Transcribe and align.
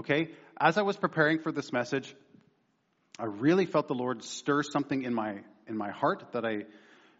Okay? 0.00 0.30
As 0.58 0.78
I 0.78 0.82
was 0.82 0.96
preparing 0.96 1.40
for 1.40 1.52
this 1.52 1.74
message, 1.74 2.14
I 3.18 3.26
really 3.26 3.66
felt 3.66 3.86
the 3.86 3.94
Lord 3.94 4.24
stir 4.24 4.62
something 4.62 5.02
in 5.02 5.12
my 5.12 5.40
in 5.66 5.76
my 5.76 5.90
heart 5.90 6.32
that 6.32 6.46
I 6.46 6.64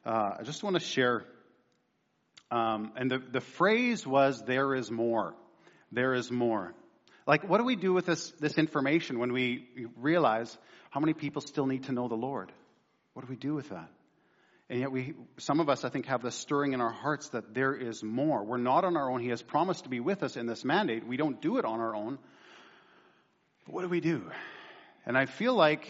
uh, 0.07 0.37
I 0.39 0.43
just 0.45 0.63
want 0.63 0.77
to 0.77 0.81
share. 0.81 1.25
Um, 2.51 2.93
and 2.97 3.11
the, 3.11 3.19
the 3.19 3.43
phrase 3.43 4.07
was, 4.07 4.43
"There 4.47 4.75
is 4.75 4.91
more. 4.91 5.35
There 5.93 6.15
is 6.15 6.31
more." 6.31 6.73
Like, 7.27 7.47
what 7.47 7.59
do 7.59 7.65
we 7.65 7.77
do 7.77 7.93
with 7.93 8.07
this 8.07 8.31
this 8.41 8.57
information 8.57 9.19
when 9.19 9.35
we 9.35 9.69
realize 9.99 10.57
how 10.89 11.01
many 11.01 11.13
people 11.13 11.43
still 11.43 11.67
need 11.67 11.85
to 11.85 11.93
know 11.93 12.09
the 12.09 12.15
Lord? 12.15 12.51
What 13.13 13.27
do 13.27 13.31
we 13.31 13.37
do 13.37 13.53
with 13.53 13.69
that? 13.69 13.91
And 14.71 14.81
yet 14.81 14.91
we, 14.91 15.13
some 15.37 15.61
of 15.61 15.69
us, 15.69 15.85
I 15.85 15.91
think, 15.91 16.07
have 16.07 16.23
this 16.23 16.35
stirring 16.35 16.73
in 16.73 16.81
our 16.81 16.93
hearts 16.93 17.29
that 17.31 17.53
there 17.53 17.75
is 17.75 18.03
more. 18.03 18.43
We're 18.43 18.57
not 18.57 18.85
on 18.85 18.97
our 18.97 19.11
own. 19.11 19.21
He 19.21 19.29
has 19.29 19.43
promised 19.43 19.85
to 19.85 19.91
be 19.91 20.01
with 20.01 20.23
us 20.23 20.39
in 20.39 20.47
this 20.47 20.65
mandate. 20.65 21.07
We 21.07 21.19
don't 21.19 21.43
do 21.43 21.59
it 21.59 21.67
on 21.67 21.81
our 21.81 21.95
own. 21.95 22.19
What 23.67 23.83
do 23.83 23.89
we 23.89 24.01
do? 24.01 24.31
And 25.07 25.17
I 25.17 25.27
feel 25.27 25.55
like 25.55 25.89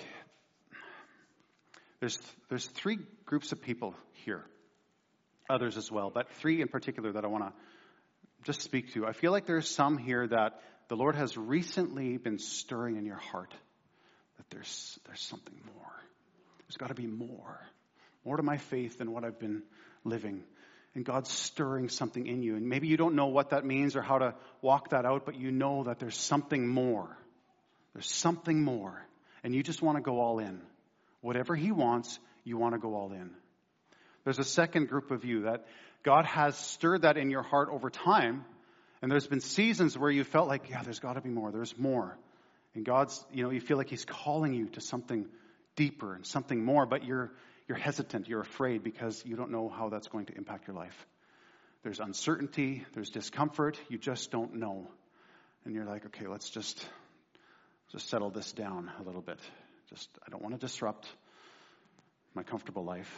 there's, 2.00 2.18
there's 2.48 2.66
three 2.66 2.98
groups 3.24 3.52
of 3.52 3.62
people 3.62 3.94
here, 4.24 4.44
others 5.48 5.76
as 5.76 5.90
well, 5.90 6.10
but 6.10 6.30
three 6.34 6.62
in 6.62 6.68
particular 6.68 7.12
that 7.12 7.24
I 7.24 7.28
want 7.28 7.44
to 7.44 7.52
just 8.44 8.62
speak 8.62 8.92
to. 8.94 9.06
I 9.06 9.12
feel 9.12 9.32
like 9.32 9.46
there's 9.46 9.68
some 9.68 9.98
here 9.98 10.26
that 10.26 10.60
the 10.88 10.96
Lord 10.96 11.14
has 11.14 11.36
recently 11.36 12.16
been 12.16 12.38
stirring 12.38 12.96
in 12.96 13.04
your 13.04 13.16
heart 13.18 13.54
that 14.36 14.50
there's, 14.50 14.98
there's 15.06 15.20
something 15.20 15.60
more. 15.74 15.92
There's 16.66 16.76
got 16.76 16.88
to 16.88 16.94
be 16.94 17.06
more 17.06 17.60
more 18.24 18.36
to 18.36 18.42
my 18.42 18.58
faith 18.58 18.98
than 18.98 19.12
what 19.12 19.24
I've 19.24 19.38
been 19.38 19.62
living. 20.04 20.42
And 20.94 21.04
God's 21.04 21.30
stirring 21.30 21.88
something 21.88 22.26
in 22.26 22.42
you. 22.42 22.56
And 22.56 22.68
maybe 22.68 22.88
you 22.88 22.96
don't 22.96 23.14
know 23.14 23.26
what 23.26 23.50
that 23.50 23.64
means 23.64 23.94
or 23.96 24.02
how 24.02 24.18
to 24.18 24.34
walk 24.60 24.90
that 24.90 25.04
out, 25.04 25.24
but 25.24 25.36
you 25.36 25.52
know 25.52 25.84
that 25.84 26.00
there's 26.00 26.16
something 26.16 26.66
more. 26.66 27.16
There's 27.94 28.10
something 28.10 28.62
more. 28.62 29.00
And 29.42 29.54
you 29.54 29.62
just 29.62 29.82
want 29.82 29.96
to 29.96 30.02
go 30.02 30.20
all 30.20 30.38
in. 30.38 30.60
Whatever 31.20 31.54
He 31.54 31.72
wants, 31.72 32.18
you 32.44 32.56
want 32.56 32.74
to 32.74 32.78
go 32.78 32.94
all 32.94 33.12
in. 33.12 33.30
There's 34.24 34.38
a 34.38 34.44
second 34.44 34.88
group 34.88 35.10
of 35.10 35.24
you 35.24 35.42
that 35.42 35.66
God 36.02 36.24
has 36.26 36.56
stirred 36.56 37.02
that 37.02 37.16
in 37.16 37.30
your 37.30 37.42
heart 37.42 37.68
over 37.70 37.90
time. 37.90 38.44
And 39.02 39.10
there's 39.10 39.26
been 39.26 39.40
seasons 39.40 39.96
where 39.96 40.10
you 40.10 40.24
felt 40.24 40.48
like, 40.48 40.68
yeah, 40.68 40.82
there's 40.82 41.00
got 41.00 41.14
to 41.14 41.20
be 41.20 41.30
more. 41.30 41.50
There's 41.52 41.76
more. 41.78 42.18
And 42.74 42.84
God's, 42.84 43.24
you 43.32 43.42
know, 43.42 43.50
you 43.50 43.60
feel 43.60 43.76
like 43.76 43.88
He's 43.88 44.04
calling 44.04 44.52
you 44.52 44.68
to 44.70 44.80
something 44.80 45.26
deeper 45.74 46.14
and 46.14 46.26
something 46.26 46.62
more, 46.62 46.86
but 46.86 47.04
you're, 47.04 47.32
you're 47.66 47.78
hesitant, 47.78 48.28
you're 48.28 48.40
afraid 48.40 48.82
because 48.82 49.22
you 49.24 49.36
don't 49.36 49.50
know 49.50 49.68
how 49.68 49.88
that's 49.88 50.08
going 50.08 50.26
to 50.26 50.36
impact 50.36 50.66
your 50.66 50.76
life. 50.76 51.06
There's 51.82 52.00
uncertainty, 52.00 52.84
there's 52.92 53.10
discomfort, 53.10 53.78
you 53.88 53.96
just 53.96 54.30
don't 54.30 54.56
know. 54.56 54.90
And 55.64 55.74
you're 55.74 55.86
like, 55.86 56.04
okay, 56.06 56.26
let's 56.26 56.50
just 56.50 56.84
just 57.92 58.08
settle 58.08 58.30
this 58.30 58.52
down 58.52 58.90
a 59.00 59.02
little 59.02 59.22
bit. 59.22 59.38
Just 59.88 60.08
I 60.26 60.30
don't 60.30 60.42
want 60.42 60.54
to 60.54 60.60
disrupt 60.60 61.08
my 62.34 62.42
comfortable 62.42 62.84
life. 62.84 63.12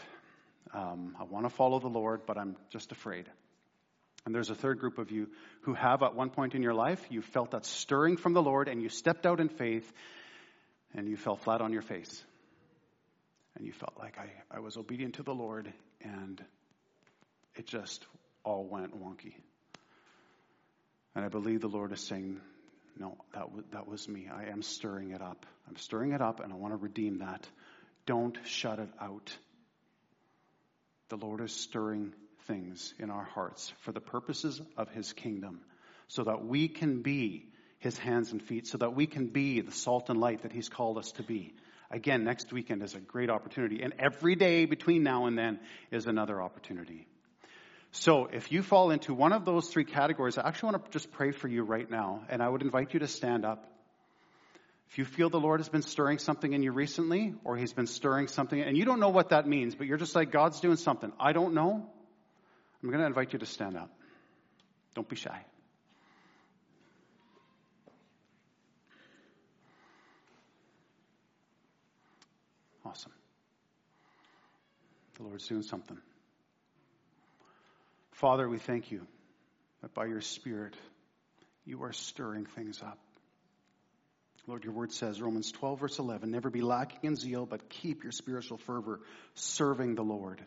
Um, 0.73 1.17
I 1.20 1.25
want 1.25 1.45
to 1.45 1.51
follow 1.51 1.78
the 1.78 1.89
Lord, 1.89 2.23
but 2.27 2.39
I'm 2.39 2.56
just 2.70 2.93
afraid. 2.93 3.27
And 4.25 4.34
there's 4.34 4.50
a 4.50 4.55
third 4.55 4.78
group 4.78 4.98
of 4.98 5.11
you 5.11 5.28
who 5.62 5.75
have, 5.75 6.03
at 6.03 6.15
one 6.15 6.31
point 6.31 6.55
in 6.55 6.62
your 6.62 6.75
life, 6.75 7.05
you 7.11 7.23
felt 7.23 7.50
that 7.50 7.67
stirring 7.67 8.17
from 8.17 8.33
the 8.33 8.43
Lord 8.43 8.69
and 8.69 8.81
you 8.81 8.89
stepped 8.89 9.27
out 9.27 9.41
in 9.41 9.48
faith 9.48 9.93
and 10.95 11.09
you 11.09 11.17
fell 11.17 11.37
flat 11.37 11.61
on 11.61 11.73
your 11.73 11.83
face 11.83 12.23
and 13.56 13.67
you 13.67 13.73
felt 13.73 13.95
like 13.98 14.19
I, 14.19 14.31
I 14.50 14.61
was 14.61 14.77
obedient 14.77 15.17
to 15.17 15.23
the 15.23 15.34
Lord 15.34 15.73
and 16.00 16.43
it 17.56 17.67
just 17.67 18.06
all 18.45 18.65
went 18.65 18.98
wonky. 18.98 19.34
And 21.15 21.25
I 21.25 21.28
believe 21.28 21.61
the 21.61 21.69
Lord 21.69 21.93
is 21.93 22.00
saying, 22.00 22.41
no, 22.98 23.16
that, 23.34 23.42
w- 23.42 23.64
that 23.72 23.88
was 23.88 24.08
me. 24.08 24.28
I 24.32 24.46
am 24.46 24.62
stirring 24.62 25.10
it 25.10 25.22
up. 25.22 25.46
I'm 25.68 25.76
stirring 25.76 26.12
it 26.12 26.20
up 26.20 26.40
and 26.40 26.52
I 26.52 26.56
want 26.56 26.72
to 26.74 26.78
redeem 26.78 27.18
that. 27.18 27.46
Don't 28.06 28.36
shut 28.44 28.78
it 28.78 28.90
out. 29.00 29.36
The 31.08 31.16
Lord 31.16 31.41
is 31.41 31.52
stirring 31.52 32.12
things 32.47 32.94
in 32.98 33.10
our 33.10 33.25
hearts 33.25 33.72
for 33.81 33.92
the 33.92 34.00
purposes 34.00 34.60
of 34.76 34.88
His 34.91 35.12
kingdom 35.12 35.60
so 36.08 36.25
that 36.25 36.44
we 36.44 36.69
can 36.69 37.02
be 37.02 37.48
His 37.78 37.97
hands 37.97 38.32
and 38.32 38.42
feet, 38.42 38.66
so 38.66 38.78
that 38.78 38.94
we 38.94 39.06
can 39.06 39.28
be 39.28 39.60
the 39.60 39.72
salt 39.72 40.10
and 40.10 40.20
light 40.20 40.42
that 40.42 40.52
He's 40.52 40.69
called 40.69 40.98
us 40.98 41.12
to 41.12 41.22
be. 41.22 41.54
Again, 41.91 42.25
next 42.25 42.52
weekend 42.52 42.82
is 42.82 42.94
a 42.94 43.00
great 43.00 43.28
opportunity. 43.28 43.82
And 43.82 43.92
every 43.98 44.34
day 44.34 44.64
between 44.64 45.02
now 45.02 45.26
and 45.26 45.36
then 45.38 45.60
is 45.91 46.06
another 46.06 46.41
opportunity. 46.41 47.06
So 47.92 48.26
if 48.32 48.50
you 48.50 48.62
fall 48.62 48.91
into 48.91 49.12
one 49.12 49.34
of 49.34 49.44
those 49.44 49.69
three 49.69 49.84
categories, 49.84 50.38
I 50.38 50.48
actually 50.48 50.72
want 50.72 50.86
to 50.86 50.91
just 50.91 51.12
pray 51.12 51.30
for 51.30 51.47
you 51.47 51.62
right 51.62 51.88
now. 51.88 52.22
And 52.30 52.42
I 52.42 52.48
would 52.48 52.62
invite 52.62 52.94
you 52.94 53.00
to 53.00 53.06
stand 53.06 53.44
up. 53.44 53.66
If 54.91 54.98
you 54.98 55.04
feel 55.04 55.28
the 55.30 55.41
Lord 55.41 55.60
has 55.60 55.69
been 55.69 55.82
stirring 55.82 56.19
something 56.19 56.52
in 56.52 56.62
you 56.62 56.72
recently, 56.72 57.34
or 57.44 57.56
He's 57.56 57.72
been 57.72 57.86
stirring 57.86 58.28
something, 58.28 58.60
and 58.60 58.76
you 58.76 58.84
don't 58.84 59.00
know 59.00 59.10
what 59.10 59.28
that 59.28 59.47
means, 59.47 59.75
but 59.75 59.86
you're 59.86 59.98
just 59.98 60.14
like, 60.14 60.31
God's 60.32 60.60
doing 60.60 60.76
something. 60.76 61.12
I 61.20 61.32
don't 61.32 61.54
know. 61.54 61.86
I'm 62.82 62.88
going 62.88 63.00
to 63.00 63.06
invite 63.06 63.32
you 63.34 63.38
to 63.38 63.47
stand 63.47 63.76
up. 63.76 63.91
Don't 64.94 65.08
be 65.08 65.16
shy. 65.16 65.44
Awesome. 72.84 73.12
The 75.16 75.22
Lord's 75.22 75.47
doing 75.47 75.62
something. 75.62 75.98
Father, 78.22 78.49
we 78.49 78.59
thank 78.59 78.93
you 78.93 79.05
that 79.81 79.94
by 79.94 80.05
your 80.06 80.21
Spirit, 80.21 80.77
you 81.65 81.83
are 81.83 81.93
stirring 81.93 82.47
things 82.47 82.81
up. 82.81 82.97
Lord, 84.47 84.62
your 84.62 84.75
word 84.75 84.93
says, 84.93 85.21
Romans 85.21 85.50
12, 85.50 85.81
verse 85.81 85.99
11, 85.99 86.31
never 86.31 86.49
be 86.49 86.61
lacking 86.61 87.00
in 87.03 87.16
zeal, 87.16 87.47
but 87.47 87.69
keep 87.69 88.05
your 88.05 88.12
spiritual 88.12 88.59
fervor 88.59 89.00
serving 89.34 89.97
the 89.97 90.05
Lord. 90.05 90.41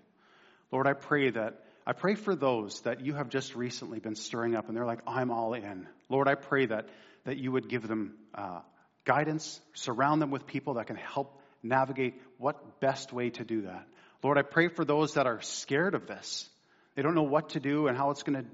Lord, 0.71 0.87
I 0.87 0.93
pray 0.93 1.31
that, 1.31 1.65
I 1.85 1.91
pray 1.91 2.15
for 2.15 2.33
those 2.33 2.79
that 2.83 3.05
you 3.05 3.13
have 3.13 3.27
just 3.27 3.55
recently 3.55 3.99
been 3.99 4.15
stirring 4.15 4.55
up 4.55 4.69
and 4.69 4.77
they're 4.77 4.85
like, 4.85 5.01
I'm 5.05 5.29
all 5.29 5.53
in. 5.53 5.85
Lord, 6.07 6.29
I 6.29 6.35
pray 6.35 6.67
that, 6.67 6.87
that 7.25 7.35
you 7.35 7.51
would 7.51 7.67
give 7.67 7.89
them 7.89 8.13
uh, 8.33 8.61
guidance, 9.03 9.59
surround 9.73 10.21
them 10.21 10.31
with 10.31 10.47
people 10.47 10.75
that 10.75 10.87
can 10.87 10.95
help 10.95 11.41
navigate 11.61 12.21
what 12.37 12.79
best 12.79 13.11
way 13.11 13.31
to 13.31 13.43
do 13.43 13.63
that. 13.63 13.85
Lord, 14.23 14.37
I 14.37 14.43
pray 14.43 14.69
for 14.69 14.85
those 14.85 15.15
that 15.15 15.27
are 15.27 15.41
scared 15.41 15.93
of 15.93 16.07
this. 16.07 16.49
They 16.95 17.01
don't 17.01 17.15
know 17.15 17.23
what 17.23 17.49
to 17.49 17.59
do 17.59 17.87
and 17.87 17.97
how 17.97 18.11
it's 18.11 18.23
going 18.23 18.41
to 18.43 18.49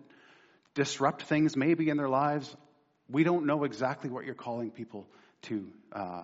disrupt 0.73 1.23
things 1.23 1.55
maybe 1.55 1.89
in 1.89 1.97
their 1.97 2.09
lives. 2.09 2.55
We 3.09 3.23
don't 3.23 3.45
know 3.45 3.63
exactly 3.63 4.09
what 4.09 4.25
you're 4.25 4.35
calling 4.35 4.71
people 4.71 5.07
to 5.43 5.67
uh, 5.91 6.23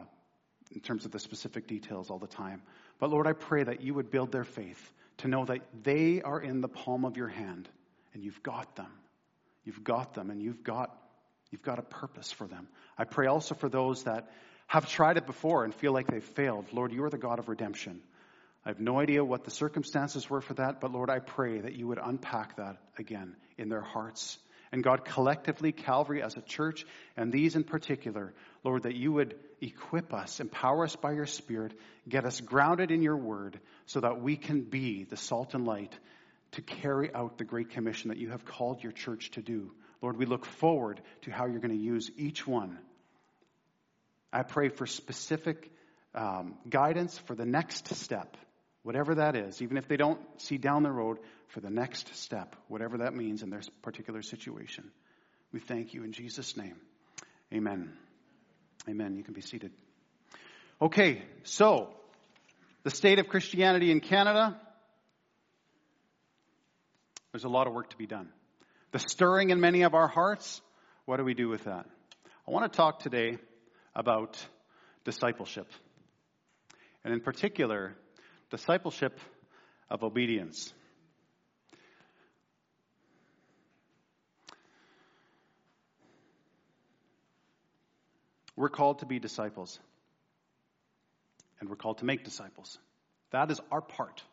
in 0.71 0.81
terms 0.81 1.05
of 1.05 1.11
the 1.11 1.19
specific 1.19 1.67
details 1.67 2.09
all 2.09 2.19
the 2.19 2.27
time. 2.27 2.61
But 2.99 3.09
Lord, 3.09 3.27
I 3.27 3.33
pray 3.33 3.63
that 3.63 3.81
you 3.81 3.93
would 3.93 4.09
build 4.09 4.31
their 4.31 4.43
faith 4.43 4.93
to 5.17 5.27
know 5.27 5.45
that 5.45 5.61
they 5.83 6.21
are 6.21 6.39
in 6.39 6.61
the 6.61 6.67
palm 6.67 7.05
of 7.05 7.17
your 7.17 7.27
hand 7.27 7.69
and 8.13 8.23
you've 8.23 8.41
got 8.43 8.75
them. 8.75 8.91
You've 9.63 9.83
got 9.83 10.13
them 10.13 10.29
and 10.29 10.41
you've 10.41 10.63
got, 10.63 10.95
you've 11.51 11.61
got 11.61 11.79
a 11.79 11.83
purpose 11.83 12.31
for 12.31 12.47
them. 12.47 12.67
I 12.97 13.03
pray 13.03 13.27
also 13.27 13.53
for 13.53 13.69
those 13.69 14.03
that 14.03 14.31
have 14.67 14.89
tried 14.89 15.17
it 15.17 15.25
before 15.25 15.63
and 15.63 15.73
feel 15.73 15.91
like 15.91 16.07
they've 16.07 16.23
failed. 16.23 16.65
Lord, 16.71 16.91
you 16.91 17.03
are 17.03 17.09
the 17.09 17.17
God 17.17 17.39
of 17.39 17.47
redemption. 17.47 18.01
I 18.67 18.71
have 18.71 18.81
no 18.81 18.99
idea 18.99 19.23
what 19.23 19.45
the 19.45 19.49
circumstances 19.49 20.29
were 20.29 20.41
for 20.41 20.53
that, 20.55 20.81
but 20.81 20.91
Lord, 20.91 21.09
I 21.09 21.19
pray 21.19 21.61
that 21.61 21.75
you 21.75 21.87
would 21.87 21.99
unpack 22.03 22.57
that 22.57 22.75
again 22.97 23.37
in 23.57 23.69
their 23.69 23.79
hearts. 23.81 24.37
And 24.73 24.83
God, 24.83 25.05
collectively, 25.05 25.71
Calvary 25.71 26.21
as 26.21 26.35
a 26.35 26.41
church, 26.41 26.85
and 27.15 27.31
these 27.31 27.55
in 27.55 27.63
particular, 27.63 28.33
Lord, 28.65 28.83
that 28.83 28.93
you 28.93 29.13
would 29.13 29.35
equip 29.61 30.13
us, 30.13 30.41
empower 30.41 30.83
us 30.83 30.97
by 30.97 31.13
your 31.13 31.27
Spirit, 31.27 31.79
get 32.09 32.25
us 32.25 32.41
grounded 32.41 32.91
in 32.91 33.01
your 33.01 33.15
word, 33.15 33.57
so 33.85 34.01
that 34.01 34.19
we 34.19 34.35
can 34.35 34.63
be 34.63 35.05
the 35.05 35.15
salt 35.15 35.53
and 35.53 35.65
light 35.65 35.97
to 36.51 36.61
carry 36.61 37.09
out 37.15 37.37
the 37.37 37.45
great 37.45 37.69
commission 37.69 38.09
that 38.09 38.17
you 38.17 38.31
have 38.31 38.43
called 38.43 38.83
your 38.83 38.91
church 38.91 39.31
to 39.31 39.41
do. 39.41 39.71
Lord, 40.01 40.17
we 40.17 40.25
look 40.25 40.43
forward 40.43 40.99
to 41.21 41.31
how 41.31 41.45
you're 41.45 41.61
going 41.61 41.77
to 41.77 41.81
use 41.81 42.11
each 42.17 42.45
one 42.45 42.77
I 44.33 44.43
pray 44.43 44.67
for 44.67 44.85
specific 44.85 45.71
um, 46.13 46.55
guidance 46.69 47.17
for 47.17 47.35
the 47.35 47.45
next 47.45 47.95
step, 47.95 48.35
whatever 48.87 49.15
that 49.15 49.35
is, 49.35 49.61
even 49.61 49.75
if 49.75 49.89
they 49.89 49.97
don't 49.97 50.17
see 50.37 50.57
down 50.57 50.81
the 50.81 50.89
road, 50.89 51.17
for 51.49 51.59
the 51.59 51.69
next 51.69 52.15
step, 52.15 52.55
whatever 52.69 52.99
that 52.99 53.13
means 53.13 53.43
in 53.43 53.49
their 53.49 53.59
particular 53.81 54.21
situation. 54.21 54.85
We 55.51 55.59
thank 55.59 55.93
you 55.93 56.05
in 56.05 56.13
Jesus' 56.13 56.55
name. 56.55 56.77
Amen. 57.53 57.91
Amen. 58.87 59.17
You 59.17 59.25
can 59.25 59.33
be 59.33 59.41
seated. 59.41 59.73
Okay, 60.81 61.21
so 61.43 61.89
the 62.83 62.89
state 62.89 63.19
of 63.19 63.27
Christianity 63.27 63.91
in 63.91 63.99
Canada, 63.99 64.57
there's 67.33 67.43
a 67.43 67.49
lot 67.49 67.67
of 67.67 67.73
work 67.73 67.89
to 67.89 67.97
be 67.97 68.07
done. 68.07 68.29
The 68.93 68.99
stirring 68.99 69.49
in 69.49 69.59
many 69.59 69.81
of 69.81 69.95
our 69.95 70.07
hearts, 70.07 70.61
what 71.03 71.17
do 71.17 71.25
we 71.25 71.33
do 71.33 71.49
with 71.49 71.65
that? 71.65 71.87
I 72.47 72.51
want 72.51 72.71
to 72.71 72.77
talk 72.77 72.99
today 72.99 73.37
about 73.93 74.37
discipleship. 75.03 75.67
And 77.03 77.13
in 77.13 77.19
particular, 77.19 77.97
discipleship 78.49 79.19
of 79.89 80.03
obedience. 80.03 80.73
We're 88.55 88.69
called 88.69 88.99
to 88.99 89.05
be 89.05 89.19
disciples. 89.19 89.79
And 91.59 91.69
we're 91.69 91.75
called 91.75 91.99
to 91.99 92.05
make 92.05 92.23
disciples. 92.23 92.77
That 93.31 93.51
is 93.51 93.59
our 93.71 93.81
part 93.81 94.23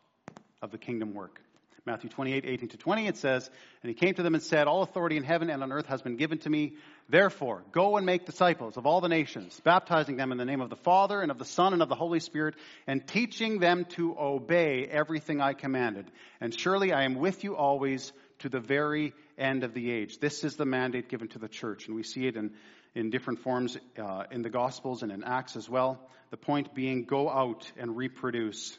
of 0.61 0.71
the 0.71 0.77
kingdom 0.77 1.13
work. 1.13 1.39
Matthew 1.85 2.09
28, 2.09 2.45
18 2.47 2.69
to 2.69 2.77
20, 2.77 3.07
it 3.07 3.17
says, 3.17 3.47
And 3.83 3.89
he 3.89 3.93
came 3.93 4.15
to 4.15 4.23
them 4.23 4.33
and 4.33 4.41
said, 4.41 4.67
All 4.67 4.81
authority 4.81 5.17
in 5.17 5.23
heaven 5.23 5.51
and 5.51 5.61
on 5.61 5.71
earth 5.71 5.85
has 5.85 6.01
been 6.01 6.17
given 6.17 6.39
to 6.39 6.49
me. 6.49 6.73
Therefore, 7.09 7.63
go 7.71 7.97
and 7.97 8.07
make 8.07 8.25
disciples 8.25 8.75
of 8.75 8.87
all 8.87 9.01
the 9.01 9.07
nations, 9.07 9.61
baptizing 9.63 10.17
them 10.17 10.31
in 10.31 10.39
the 10.39 10.45
name 10.45 10.61
of 10.61 10.71
the 10.71 10.75
Father 10.75 11.21
and 11.21 11.29
of 11.29 11.37
the 11.37 11.45
Son 11.45 11.73
and 11.73 11.83
of 11.83 11.89
the 11.89 11.93
Holy 11.93 12.19
Spirit, 12.19 12.55
and 12.87 13.05
teaching 13.05 13.59
them 13.59 13.85
to 13.89 14.17
obey 14.17 14.87
everything 14.89 15.41
I 15.41 15.53
commanded. 15.53 16.09
And 16.41 16.59
surely 16.59 16.91
I 16.91 17.03
am 17.03 17.13
with 17.13 17.43
you 17.43 17.55
always 17.55 18.11
to 18.39 18.49
the 18.49 18.59
very 18.59 19.13
end 19.37 19.63
of 19.63 19.75
the 19.75 19.91
age. 19.91 20.17
This 20.17 20.43
is 20.43 20.55
the 20.55 20.65
mandate 20.65 21.07
given 21.07 21.27
to 21.29 21.39
the 21.39 21.47
church, 21.47 21.85
and 21.85 21.95
we 21.95 22.01
see 22.01 22.25
it 22.25 22.35
in, 22.35 22.49
in 22.95 23.11
different 23.11 23.41
forms 23.41 23.77
uh, 23.99 24.23
in 24.31 24.41
the 24.41 24.49
Gospels 24.49 25.03
and 25.03 25.11
in 25.11 25.23
Acts 25.23 25.55
as 25.55 25.69
well. 25.69 25.99
The 26.31 26.37
point 26.37 26.73
being, 26.73 27.03
go 27.03 27.29
out 27.29 27.71
and 27.77 27.95
reproduce 27.95 28.75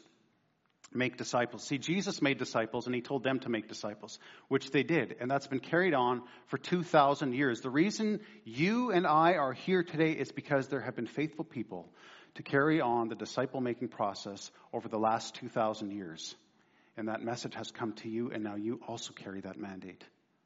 make 0.93 1.17
disciples. 1.17 1.63
See, 1.63 1.77
Jesus 1.77 2.21
made 2.21 2.37
disciples 2.37 2.85
and 2.85 2.95
he 2.95 3.01
told 3.01 3.23
them 3.23 3.39
to 3.41 3.49
make 3.49 3.67
disciples, 3.67 4.19
which 4.47 4.71
they 4.71 4.83
did. 4.83 5.17
And 5.19 5.29
that's 5.29 5.47
been 5.47 5.59
carried 5.59 5.93
on 5.93 6.23
for 6.47 6.57
2,000 6.57 7.33
years. 7.33 7.61
The 7.61 7.69
reason 7.69 8.21
you 8.45 8.91
and 8.91 9.05
I 9.05 9.33
are 9.33 9.53
here 9.53 9.83
today 9.83 10.11
is 10.11 10.31
because 10.31 10.67
there 10.67 10.81
have 10.81 10.95
been 10.95 11.07
faithful 11.07 11.45
people 11.45 11.89
to 12.35 12.43
carry 12.43 12.81
on 12.81 13.09
the 13.09 13.15
disciple 13.15 13.61
making 13.61 13.89
process 13.89 14.51
over 14.71 14.87
the 14.87 14.99
last 14.99 15.35
2,000 15.35 15.91
years. 15.91 16.35
And 16.95 17.09
that 17.09 17.21
message 17.21 17.55
has 17.55 17.69
come 17.69 17.93
to 17.93 18.09
you, 18.09 18.31
and 18.31 18.43
now 18.43 18.55
you 18.55 18.79
also 18.87 19.13
carry 19.13 19.41
that 19.41 19.59
mandate 19.59 20.03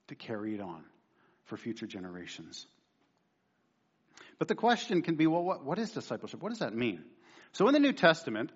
to 0.07 0.15
carry 0.15 0.53
it 0.53 0.61
on 0.61 0.83
for 1.45 1.55
future 1.55 1.87
generations. 1.87 2.65
But 4.37 4.47
the 4.47 4.55
question 4.55 5.01
can 5.01 5.15
be 5.15 5.27
well, 5.27 5.43
what, 5.43 5.63
what 5.63 5.79
is 5.79 5.91
discipleship? 5.91 6.41
What 6.41 6.49
does 6.49 6.59
that 6.59 6.75
mean? 6.75 7.03
So 7.53 7.67
in 7.67 7.73
the 7.73 7.79
New 7.79 7.93
Testament, 7.93 8.51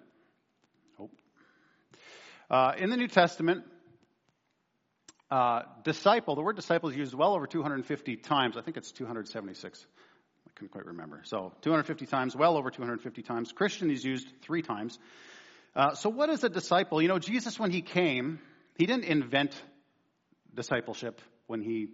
uh, 2.50 2.74
in 2.78 2.90
the 2.90 2.98
New 2.98 3.08
Testament, 3.08 3.64
uh, 5.32 5.64
disciple, 5.84 6.36
the 6.36 6.42
word 6.42 6.56
disciple 6.56 6.90
is 6.90 6.96
used 6.96 7.14
well 7.14 7.34
over 7.34 7.48
250 7.48 8.18
times. 8.18 8.58
I 8.58 8.62
think 8.62 8.78
it's 8.78 8.92
276. 8.92 9.86
I 10.48 10.52
couldn't 10.56 10.72
quite 10.72 10.86
remember. 10.86 11.22
So 11.26 11.54
250 11.62 12.06
times, 12.06 12.36
well 12.36 12.58
over 12.58 12.70
250 12.70 13.24
times. 13.24 13.52
Christian 13.52 13.90
is 13.90 14.04
used 14.04 14.28
three 14.44 14.62
times. 14.62 15.00
Uh, 15.76 15.96
so 15.96 16.10
what 16.10 16.30
is 16.30 16.44
a 16.44 16.50
disciple? 16.50 17.02
You 17.02 17.08
know, 17.08 17.20
Jesus, 17.20 17.60
when 17.60 17.72
he 17.72 17.82
came, 17.82 18.40
he 18.78 18.86
didn't 18.86 19.06
invent 19.06 19.56
discipleship 20.54 21.20
when 21.48 21.62
he 21.62 21.88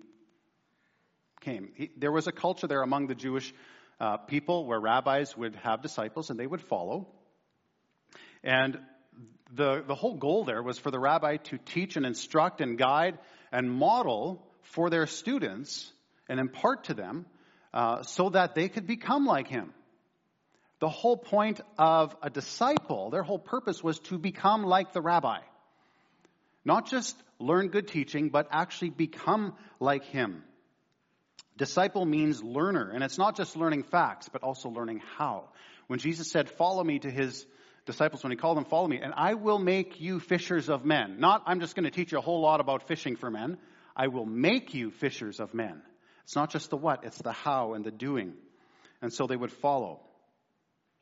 came. 1.40 1.70
He, 1.76 1.90
there 1.98 2.12
was 2.12 2.28
a 2.28 2.32
culture 2.32 2.68
there 2.68 2.84
among 2.84 3.08
the 3.08 3.16
Jewish 3.16 3.54
uh, 4.00 4.18
people 4.18 4.66
where 4.66 4.80
rabbis 4.80 5.36
would 5.38 5.56
have 5.58 5.82
disciples 5.82 6.30
and 6.30 6.40
they 6.40 6.48
would 6.48 6.62
follow. 6.62 7.08
And 8.44 8.80
the, 9.54 9.84
the 9.86 9.96
whole 9.96 10.16
goal 10.16 10.46
there 10.46 10.64
was 10.64 10.80
for 10.80 10.92
the 10.92 11.00
rabbi 11.00 11.38
to 11.38 11.58
teach 11.58 11.98
and 11.98 12.06
instruct 12.06 12.62
and 12.62 12.78
guide 12.78 13.18
and 13.52 13.70
model 13.70 14.46
for 14.62 14.90
their 14.90 15.08
students 15.08 15.92
and 16.30 16.40
impart 16.40 16.86
to 16.86 16.94
them 16.94 17.26
uh, 17.74 18.04
so 18.04 18.30
that 18.30 18.56
they 18.56 18.70
could 18.70 18.88
become 18.88 19.26
like 19.26 19.48
him. 19.48 19.74
The 20.80 20.90
whole 20.90 21.18
point 21.18 21.62
of 21.78 22.16
a 22.24 22.30
disciple, 22.30 23.10
their 23.12 23.24
whole 23.24 23.40
purpose 23.40 23.84
was 23.84 24.00
to 24.00 24.18
become 24.18 24.64
like 24.64 24.94
the 24.94 25.02
rabbi. 25.02 25.40
Not 26.66 26.88
just 26.88 27.16
learn 27.40 27.68
good 27.68 27.88
teaching, 27.88 28.30
but 28.30 28.48
actually 28.52 28.90
become 28.90 29.54
like 29.80 30.06
him. 30.06 30.44
Disciple 31.58 32.06
means 32.06 32.42
learner, 32.42 32.90
and 32.90 33.04
it's 33.04 33.18
not 33.18 33.36
just 33.36 33.56
learning 33.56 33.84
facts, 33.84 34.30
but 34.30 34.42
also 34.42 34.70
learning 34.70 35.02
how. 35.18 35.50
When 35.88 36.00
Jesus 36.00 36.32
said, 36.32 36.50
Follow 36.50 36.84
me 36.84 37.00
to 37.00 37.12
his 37.12 37.46
disciples 37.86 38.24
when 38.24 38.32
he 38.32 38.38
called 38.38 38.58
them, 38.58 38.66
Follow 38.66 38.88
me, 38.88 39.00
and 39.02 39.14
I 39.16 39.34
will 39.34 39.60
make 39.60 40.00
you 40.00 40.20
fishers 40.20 40.70
of 40.70 40.86
men. 40.86 41.20
Not, 41.20 41.44
I'm 41.46 41.60
just 41.60 41.76
going 41.76 41.86
to 41.86 41.92
teach 41.92 42.12
you 42.12 42.18
a 42.18 42.22
whole 42.22 42.42
lot 42.42 42.60
about 42.60 42.88
fishing 42.88 43.16
for 43.16 43.30
men. 43.30 43.58
I 43.96 44.08
will 44.08 44.26
make 44.26 44.74
you 44.74 44.92
fishers 44.92 45.40
of 45.40 45.54
men. 45.54 45.82
It's 46.24 46.36
not 46.36 46.52
just 46.52 46.70
the 46.70 46.78
what, 46.78 47.04
it's 47.04 47.18
the 47.18 47.32
how 47.32 47.74
and 47.74 47.84
the 47.84 47.92
doing. 47.92 48.34
And 49.02 49.12
so 49.12 49.28
they 49.28 49.36
would 49.36 49.52
follow. 49.52 50.00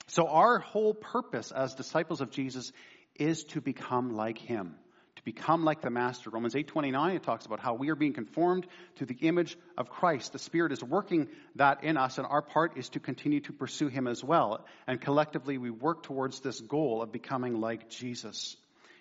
So 0.07 0.27
our 0.27 0.59
whole 0.59 0.93
purpose 0.93 1.51
as 1.51 1.75
disciples 1.75 2.21
of 2.21 2.31
Jesus 2.31 2.71
is 3.15 3.43
to 3.45 3.61
become 3.61 4.15
like 4.15 4.39
him 4.39 4.75
to 5.19 5.25
become 5.25 5.65
like 5.65 5.81
the 5.81 5.89
master. 5.89 6.29
Romans 6.29 6.55
8:29 6.55 7.15
it 7.15 7.23
talks 7.23 7.45
about 7.45 7.59
how 7.59 7.73
we 7.73 7.89
are 7.89 7.95
being 7.95 8.13
conformed 8.13 8.65
to 8.95 9.05
the 9.05 9.15
image 9.15 9.57
of 9.77 9.89
Christ. 9.89 10.31
The 10.31 10.39
Spirit 10.39 10.71
is 10.71 10.81
working 10.81 11.27
that 11.55 11.83
in 11.83 11.97
us 11.97 12.17
and 12.17 12.25
our 12.25 12.41
part 12.41 12.77
is 12.77 12.87
to 12.89 12.99
continue 12.99 13.41
to 13.41 13.53
pursue 13.53 13.89
him 13.89 14.07
as 14.07 14.23
well. 14.23 14.65
And 14.87 15.01
collectively 15.01 15.57
we 15.57 15.69
work 15.69 16.03
towards 16.03 16.39
this 16.39 16.59
goal 16.61 17.01
of 17.01 17.11
becoming 17.11 17.59
like 17.59 17.89
Jesus 17.89 18.55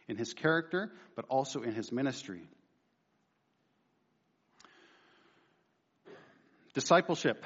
in 0.09 0.17
his 0.17 0.35
character 0.35 0.91
but 1.15 1.25
also 1.29 1.63
in 1.63 1.73
his 1.73 1.93
ministry. 1.93 2.43
Discipleship. 6.75 7.45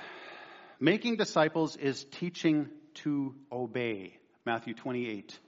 Making 0.81 1.17
disciples 1.17 1.77
is 1.77 2.05
teaching 2.05 2.69
to 2.95 3.35
obey. 3.51 4.17
Matthew 4.45 4.75
28 4.75 5.39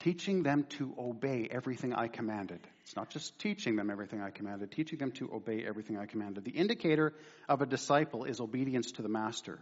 teaching 0.00 0.42
them 0.42 0.64
to 0.78 0.94
obey 0.98 1.48
everything 1.50 1.92
I 1.92 2.08
commanded. 2.08 2.60
It's 2.82 2.94
not 2.94 3.10
just 3.10 3.38
teaching 3.38 3.76
them 3.76 3.90
everything 3.90 4.20
I 4.20 4.30
commanded, 4.30 4.70
teaching 4.70 4.98
them 4.98 5.10
to 5.12 5.30
obey 5.32 5.64
everything 5.66 5.98
I 5.98 6.06
commanded. 6.06 6.44
The 6.44 6.52
indicator 6.52 7.14
of 7.48 7.62
a 7.62 7.66
disciple 7.66 8.24
is 8.24 8.40
obedience 8.40 8.92
to 8.92 9.02
the 9.02 9.08
master. 9.08 9.58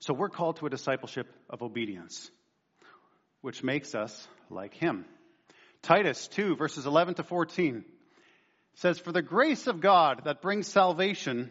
So 0.00 0.14
we're 0.14 0.28
called 0.28 0.56
to 0.58 0.66
a 0.66 0.70
discipleship 0.70 1.26
of 1.50 1.62
obedience, 1.62 2.30
which 3.40 3.64
makes 3.64 3.94
us 3.94 4.28
like 4.50 4.74
him. 4.74 5.06
Titus 5.82 6.28
2, 6.28 6.56
verses 6.56 6.86
11 6.86 7.14
to 7.14 7.22
14 7.22 7.84
says, 8.74 8.98
For 8.98 9.12
the 9.12 9.22
grace 9.22 9.66
of 9.66 9.80
God 9.80 10.22
that 10.24 10.42
brings 10.42 10.68
salvation 10.68 11.50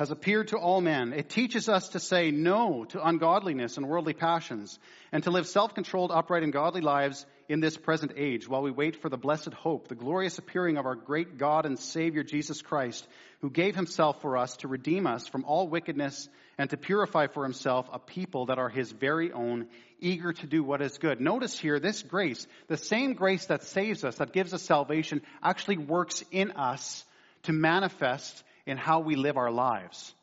has 0.00 0.10
appeared 0.10 0.48
to 0.48 0.56
all 0.56 0.80
men. 0.80 1.12
It 1.12 1.28
teaches 1.28 1.68
us 1.68 1.90
to 1.90 2.00
say 2.00 2.30
no 2.30 2.86
to 2.86 3.06
ungodliness 3.06 3.76
and 3.76 3.86
worldly 3.86 4.14
passions, 4.14 4.78
and 5.12 5.22
to 5.24 5.30
live 5.30 5.46
self 5.46 5.74
controlled, 5.74 6.10
upright, 6.10 6.42
and 6.42 6.54
godly 6.54 6.80
lives 6.80 7.26
in 7.50 7.60
this 7.60 7.76
present 7.76 8.12
age 8.16 8.48
while 8.48 8.62
we 8.62 8.70
wait 8.70 8.96
for 8.96 9.10
the 9.10 9.18
blessed 9.18 9.52
hope, 9.52 9.88
the 9.88 9.94
glorious 9.94 10.38
appearing 10.38 10.78
of 10.78 10.86
our 10.86 10.94
great 10.94 11.36
God 11.36 11.66
and 11.66 11.78
Savior 11.78 12.22
Jesus 12.22 12.62
Christ, 12.62 13.06
who 13.42 13.50
gave 13.50 13.76
himself 13.76 14.22
for 14.22 14.38
us 14.38 14.56
to 14.58 14.68
redeem 14.68 15.06
us 15.06 15.28
from 15.28 15.44
all 15.44 15.68
wickedness 15.68 16.30
and 16.56 16.70
to 16.70 16.78
purify 16.78 17.26
for 17.26 17.44
himself 17.44 17.86
a 17.92 17.98
people 17.98 18.46
that 18.46 18.58
are 18.58 18.70
his 18.70 18.90
very 18.90 19.32
own, 19.32 19.66
eager 19.98 20.32
to 20.32 20.46
do 20.46 20.64
what 20.64 20.80
is 20.80 20.96
good. 20.96 21.20
Notice 21.20 21.58
here, 21.58 21.78
this 21.78 22.00
grace, 22.00 22.46
the 22.68 22.78
same 22.78 23.12
grace 23.12 23.44
that 23.46 23.64
saves 23.64 24.02
us, 24.02 24.14
that 24.14 24.32
gives 24.32 24.54
us 24.54 24.62
salvation, 24.62 25.20
actually 25.42 25.76
works 25.76 26.24
in 26.30 26.52
us 26.52 27.04
to 27.42 27.52
manifest 27.52 28.42
in 28.66 28.76
how 28.76 29.00
we 29.00 29.16
live 29.16 29.36
our 29.36 29.50
lives, 29.50 30.14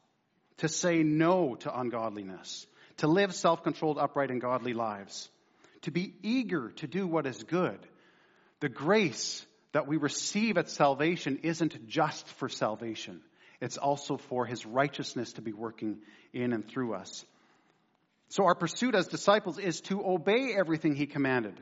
to 0.57 0.69
say 0.69 1.03
no 1.03 1.55
to 1.55 1.79
ungodliness, 1.79 2.65
to 2.97 3.07
live 3.07 3.33
self 3.33 3.63
controlled, 3.63 3.97
upright, 3.97 4.31
and 4.31 4.41
godly 4.41 4.73
lives, 4.73 5.29
to 5.83 5.91
be 5.91 6.13
eager 6.23 6.71
to 6.77 6.87
do 6.87 7.07
what 7.07 7.25
is 7.25 7.43
good. 7.43 7.79
The 8.59 8.69
grace 8.69 9.45
that 9.73 9.87
we 9.87 9.97
receive 9.97 10.57
at 10.57 10.69
salvation 10.69 11.39
isn't 11.43 11.87
just 11.87 12.27
for 12.27 12.49
salvation, 12.49 13.21
it's 13.61 13.77
also 13.77 14.17
for 14.17 14.45
His 14.45 14.65
righteousness 14.65 15.33
to 15.33 15.41
be 15.41 15.53
working 15.53 15.99
in 16.33 16.53
and 16.53 16.67
through 16.67 16.93
us. 16.93 17.25
So, 18.29 18.45
our 18.45 18.55
pursuit 18.55 18.95
as 18.95 19.07
disciples 19.07 19.57
is 19.57 19.81
to 19.81 20.05
obey 20.05 20.53
everything 20.57 20.95
He 20.95 21.05
commanded. 21.05 21.59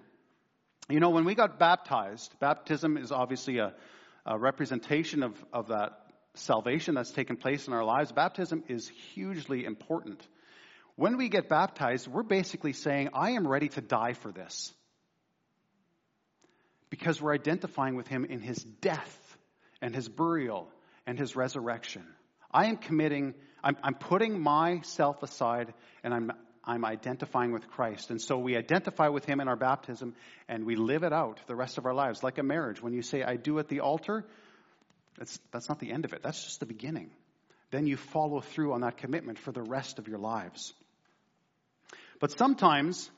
You 0.90 1.00
know, 1.00 1.10
when 1.10 1.26
we 1.26 1.36
got 1.36 1.58
baptized, 1.58 2.34
baptism 2.40 2.98
is 2.98 3.12
obviously 3.12 3.58
a, 3.58 3.74
a 4.26 4.38
representation 4.38 5.24
of, 5.24 5.44
of 5.52 5.68
that 5.70 6.05
salvation 6.36 6.96
that's 6.96 7.12
taken 7.12 7.38
place 7.38 7.68
in 7.68 7.74
our 7.74 7.84
lives, 7.84 8.12
baptism 8.12 8.64
is 8.68 8.88
hugely 9.14 9.66
important. 9.66 10.26
When 10.96 11.18
we 11.18 11.30
get 11.30 11.50
baptized, 11.50 12.08
we're 12.08 12.24
basically 12.24 12.74
saying, 12.74 13.10
I 13.14 13.32
am 13.32 13.48
ready 13.48 13.70
to 13.70 13.82
die 13.82 14.14
for 14.14 14.32
this. 14.32 14.74
Because 16.90 17.22
we're 17.22 17.34
identifying 17.34 17.96
with 17.96 18.08
him 18.08 18.26
in 18.26 18.40
his 18.40 18.58
death 18.58 19.38
and 19.82 19.94
his 19.94 20.08
burial 20.08 20.70
and 21.06 21.20
his 21.20 21.36
resurrection. 21.36 22.04
I 22.52 22.68
am 22.68 22.78
committing, 22.78 23.34
I'm, 23.64 23.76
I'm 23.84 23.96
putting 23.96 24.40
myself 24.40 25.22
aside 25.22 25.74
and 26.04 26.14
I'm, 26.14 26.32
I'm 26.64 26.86
identifying 26.86 27.52
with 27.52 27.68
Christ. 27.68 28.12
And 28.12 28.22
so 28.22 28.38
we 28.38 28.56
identify 28.56 29.10
with 29.10 29.26
him 29.26 29.42
in 29.42 29.50
our 29.50 29.58
baptism 29.58 30.16
and 30.48 30.66
we 30.66 30.78
live 30.78 31.04
it 31.04 31.12
out 31.12 31.40
the 31.48 31.56
rest 31.56 31.78
of 31.78 31.86
our 31.86 31.94
lives. 31.94 32.24
Like 32.24 32.38
a 32.38 32.44
marriage. 32.44 32.82
When 32.82 32.94
you 32.94 33.02
say, 33.02 33.24
I 33.24 33.36
do 33.36 33.60
at 33.60 33.68
the 33.68 33.82
altar, 33.82 34.26
that's, 35.18 35.40
that's 35.52 35.70
not 35.70 35.80
the 35.80 35.92
end 35.92 36.06
of 36.06 36.14
it, 36.14 36.22
that's 36.24 36.44
just 36.44 36.60
the 36.60 36.66
beginning. 36.66 37.12
Then 37.72 37.88
you 37.88 37.98
follow 37.98 38.42
through 38.42 38.74
on 38.74 38.82
that 38.82 38.98
commitment 38.98 39.40
for 39.40 39.52
the 39.52 39.62
rest 39.62 40.00
of 40.00 40.08
your 40.08 40.20
lives. 40.20 40.74
But 42.20 42.32
sometimes, 42.38 43.10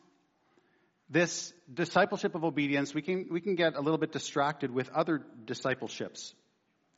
this 1.10 1.54
discipleship 1.72 2.36
of 2.36 2.44
obedience, 2.44 2.94
we 2.94 3.01
can, 3.01 3.27
we 3.30 3.42
can 3.42 3.56
get 3.56 3.75
a 3.75 3.82
little 3.82 3.98
bit 3.98 4.12
distracted 4.12 4.72
with 4.74 4.89
other 4.89 5.24
discipleships. 5.46 6.34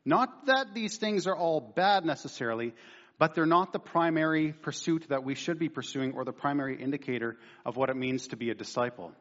Not 0.05 0.45
that 0.45 0.73
these 0.73 0.97
things 0.97 1.27
are 1.27 1.35
all 1.35 1.59
bad 1.59 2.05
necessarily, 2.05 2.73
but 3.17 3.35
they're 3.35 3.45
not 3.45 3.73
the 3.73 3.79
primary 3.79 4.53
pursuit 4.53 5.05
that 5.09 5.23
we 5.23 5.35
should 5.35 5.59
be 5.59 5.69
pursuing 5.69 6.13
or 6.13 6.23
the 6.23 6.31
primary 6.31 6.81
indicator 6.81 7.37
of 7.65 7.75
what 7.75 7.89
it 7.89 7.97
means 7.97 8.29
to 8.29 8.37
be 8.37 8.49
a 8.49 8.55
disciple. 8.55 9.11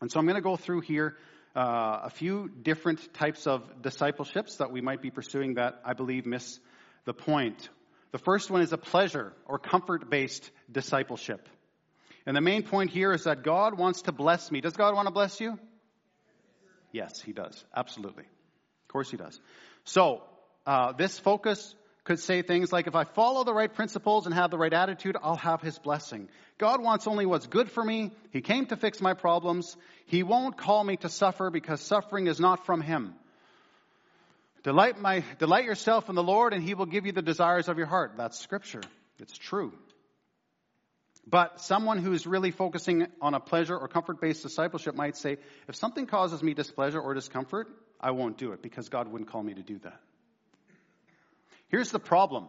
And 0.00 0.10
so 0.10 0.18
I'm 0.18 0.26
going 0.26 0.36
to 0.36 0.42
go 0.42 0.56
through 0.56 0.80
here 0.80 1.16
uh, 1.54 2.00
a 2.04 2.10
few 2.10 2.50
different 2.62 3.14
types 3.14 3.46
of 3.46 3.82
discipleships 3.82 4.56
that 4.56 4.72
we 4.72 4.80
might 4.80 5.00
be 5.00 5.10
pursuing 5.10 5.54
that 5.54 5.80
I 5.84 5.92
believe 5.92 6.26
miss 6.26 6.58
the 7.04 7.14
point. 7.14 7.68
The 8.12 8.18
first 8.18 8.50
one 8.50 8.62
is 8.62 8.72
a 8.72 8.78
pleasure 8.78 9.32
or 9.46 9.58
comfort 9.58 10.10
based 10.10 10.50
discipleship. 10.70 11.48
And 12.26 12.36
the 12.36 12.40
main 12.40 12.62
point 12.62 12.90
here 12.90 13.12
is 13.12 13.24
that 13.24 13.42
God 13.42 13.78
wants 13.78 14.02
to 14.02 14.12
bless 14.12 14.50
me. 14.50 14.60
Does 14.60 14.74
God 14.74 14.94
want 14.94 15.06
to 15.06 15.12
bless 15.12 15.40
you? 15.40 15.58
Yes, 16.92 17.20
He 17.20 17.32
does. 17.32 17.64
Absolutely. 17.74 18.24
Of 18.24 18.88
course, 18.88 19.10
He 19.10 19.16
does. 19.16 19.38
So, 19.84 20.22
uh, 20.66 20.92
this 20.92 21.18
focus 21.18 21.74
could 22.04 22.20
say 22.20 22.42
things 22.42 22.70
like, 22.70 22.86
if 22.86 22.94
I 22.94 23.04
follow 23.04 23.44
the 23.44 23.54
right 23.54 23.72
principles 23.72 24.26
and 24.26 24.34
have 24.34 24.50
the 24.50 24.58
right 24.58 24.72
attitude, 24.72 25.16
I'll 25.22 25.36
have 25.36 25.62
His 25.62 25.78
blessing. 25.78 26.28
God 26.58 26.82
wants 26.82 27.06
only 27.06 27.24
what's 27.26 27.46
good 27.46 27.70
for 27.70 27.82
me. 27.82 28.12
He 28.30 28.42
came 28.42 28.66
to 28.66 28.76
fix 28.76 29.00
my 29.00 29.14
problems. 29.14 29.76
He 30.06 30.22
won't 30.22 30.58
call 30.58 30.84
me 30.84 30.98
to 30.98 31.08
suffer 31.08 31.50
because 31.50 31.80
suffering 31.80 32.26
is 32.26 32.38
not 32.38 32.66
from 32.66 32.82
Him. 32.82 33.14
Delight, 34.62 35.00
my, 35.00 35.24
delight 35.38 35.64
yourself 35.64 36.08
in 36.08 36.14
the 36.14 36.22
Lord 36.22 36.52
and 36.52 36.62
He 36.62 36.74
will 36.74 36.86
give 36.86 37.06
you 37.06 37.12
the 37.12 37.22
desires 37.22 37.68
of 37.68 37.78
your 37.78 37.86
heart. 37.86 38.12
That's 38.16 38.38
scripture. 38.38 38.82
It's 39.18 39.36
true. 39.36 39.72
But 41.26 41.62
someone 41.62 41.98
who's 41.98 42.26
really 42.26 42.50
focusing 42.50 43.06
on 43.22 43.32
a 43.32 43.40
pleasure 43.40 43.76
or 43.76 43.88
comfort 43.88 44.20
based 44.20 44.42
discipleship 44.42 44.94
might 44.94 45.16
say, 45.16 45.38
if 45.68 45.74
something 45.74 46.06
causes 46.06 46.42
me 46.42 46.52
displeasure 46.52 47.00
or 47.00 47.14
discomfort, 47.14 47.68
I 47.98 48.10
won't 48.10 48.36
do 48.36 48.52
it 48.52 48.60
because 48.60 48.90
God 48.90 49.08
wouldn't 49.08 49.30
call 49.30 49.42
me 49.42 49.54
to 49.54 49.62
do 49.62 49.78
that. 49.78 50.00
Here's 51.74 51.90
the 51.90 51.98
problem. 51.98 52.46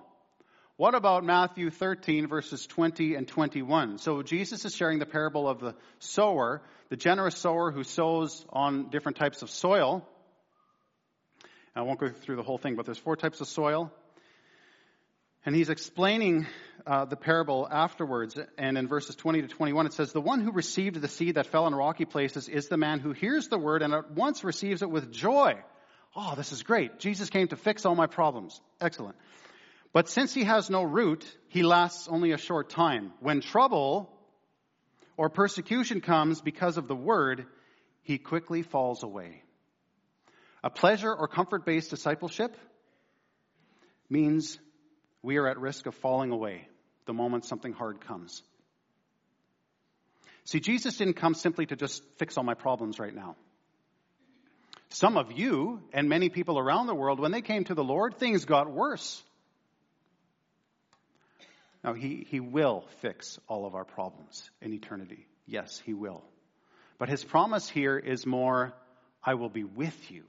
What 0.77 0.94
about 0.94 1.24
Matthew 1.24 1.72
13 1.72 2.27
verses 2.27 2.67
20 2.67 3.15
and 3.15 3.27
21? 3.27 3.98
So 3.98 4.22
Jesus 4.22 4.65
is 4.65 4.75
sharing 4.75 5.00
the 5.00 5.08
parable 5.08 5.50
of 5.50 5.60
the 5.60 5.74
sower, 5.98 6.62
the 6.89 6.96
generous 6.96 7.36
sower 7.36 7.72
who 7.72 7.84
sows 7.84 8.46
on 8.50 8.91
different 8.91 9.17
types 9.17 9.41
of 9.41 9.50
soil. 9.50 10.08
I 11.75 11.82
won't 11.82 12.00
go 12.00 12.10
through 12.10 12.36
the 12.36 12.44
whole 12.44 12.60
thing, 12.60 12.75
but 12.75 12.86
there's 12.86 13.00
four 13.00 13.15
types 13.15 13.41
of 13.41 13.48
soil. 13.48 13.91
And 15.44 15.55
he's 15.55 15.72
explaining 15.72 16.46
uh, 16.86 17.05
the 17.05 17.15
parable 17.15 17.67
afterwards. 17.67 18.38
And 18.60 18.77
in 18.77 18.88
verses 18.88 19.15
20 19.15 19.41
to 19.41 19.48
21, 19.48 19.88
it 19.88 19.94
says, 19.94 20.12
The 20.12 20.22
one 20.22 20.41
who 20.41 20.51
received 20.51 21.01
the 21.01 21.08
seed 21.08 21.34
that 21.34 21.48
fell 21.48 21.63
on 21.63 21.74
rocky 21.74 22.05
places 22.05 22.48
is 22.48 22.67
the 22.67 22.77
man 22.77 23.00
who 23.00 23.12
hears 23.12 23.48
the 23.48 23.58
word 23.58 23.82
and 23.82 23.91
at 23.91 24.12
once 24.12 24.44
receives 24.44 24.84
it 24.84 24.91
with 24.91 25.12
joy. 25.12 25.55
Oh, 26.15 26.34
this 26.36 26.51
is 26.51 26.63
great. 26.63 27.00
Jesus 27.00 27.29
came 27.29 27.48
to 27.50 27.57
fix 27.57 27.86
all 27.86 27.95
my 27.95 28.07
problems. 28.07 28.62
Excellent. 28.79 29.15
But 29.91 30.10
since 30.10 30.34
he 30.34 30.43
has 30.43 30.69
no 30.69 30.84
root, 30.84 31.25
he 31.50 31.63
lasts 31.63 32.07
only 32.07 32.31
a 32.31 32.38
short 32.38 32.69
time. 32.69 33.12
When 33.19 33.41
trouble 33.41 34.10
or 35.17 35.29
persecution 35.29 36.01
comes 36.01 36.41
because 36.41 36.77
of 36.77 36.88
the 36.88 36.95
word, 36.95 37.45
he 38.03 38.17
quickly 38.17 38.62
falls 38.62 39.03
away. 39.03 39.41
A 40.63 40.69
pleasure 40.69 41.13
or 41.13 41.27
comfort 41.27 41.65
based 41.65 41.89
discipleship 41.89 42.55
means 44.10 44.57
we 45.22 45.38
are 45.38 45.48
at 45.48 45.60
risk 45.60 45.86
of 45.86 45.95
falling 45.95 46.31
away 46.31 46.67
the 47.05 47.13
moment 47.13 47.45
something 47.45 47.74
hard 47.74 48.01
comes. 48.01 48.41
See, 50.45 50.60
Jesus 50.60 50.98
didn't 50.98 51.15
come 51.15 51.34
simply 51.34 51.65
to 51.65 51.75
just 51.75 52.03
fix 52.17 52.38
all 52.38 52.43
my 52.43 52.53
problems 52.53 53.00
right 53.00 53.13
now. 53.13 53.36
Some 54.89 55.18
of 55.18 55.32
you 55.32 55.82
and 55.94 56.08
many 56.08 56.30
people 56.30 56.58
around 56.58 56.88
the 56.88 56.96
world, 56.96 57.20
when 57.20 57.32
they 57.32 57.42
came 57.42 57.63
to 57.65 57.74
the 57.74 57.84
Lord, 57.84 58.18
things 58.18 58.46
got 58.46 58.72
worse. 58.72 59.22
Now, 61.84 61.94
he, 61.94 62.25
he 62.30 62.39
will 62.39 62.86
fix 63.01 63.38
all 63.48 63.65
of 63.65 63.75
our 63.75 63.86
problems 63.86 64.50
in 64.62 64.74
eternity. 64.74 65.27
Yes, 65.46 65.82
He 65.86 65.94
will. 65.94 66.24
But 66.98 67.10
His 67.10 67.24
promise 67.24 67.70
here 67.70 67.98
is 67.98 68.25
more, 68.25 68.74
I 69.24 69.36
will 69.36 69.50
be 69.50 69.63
with 69.63 70.12
you. 70.12 70.24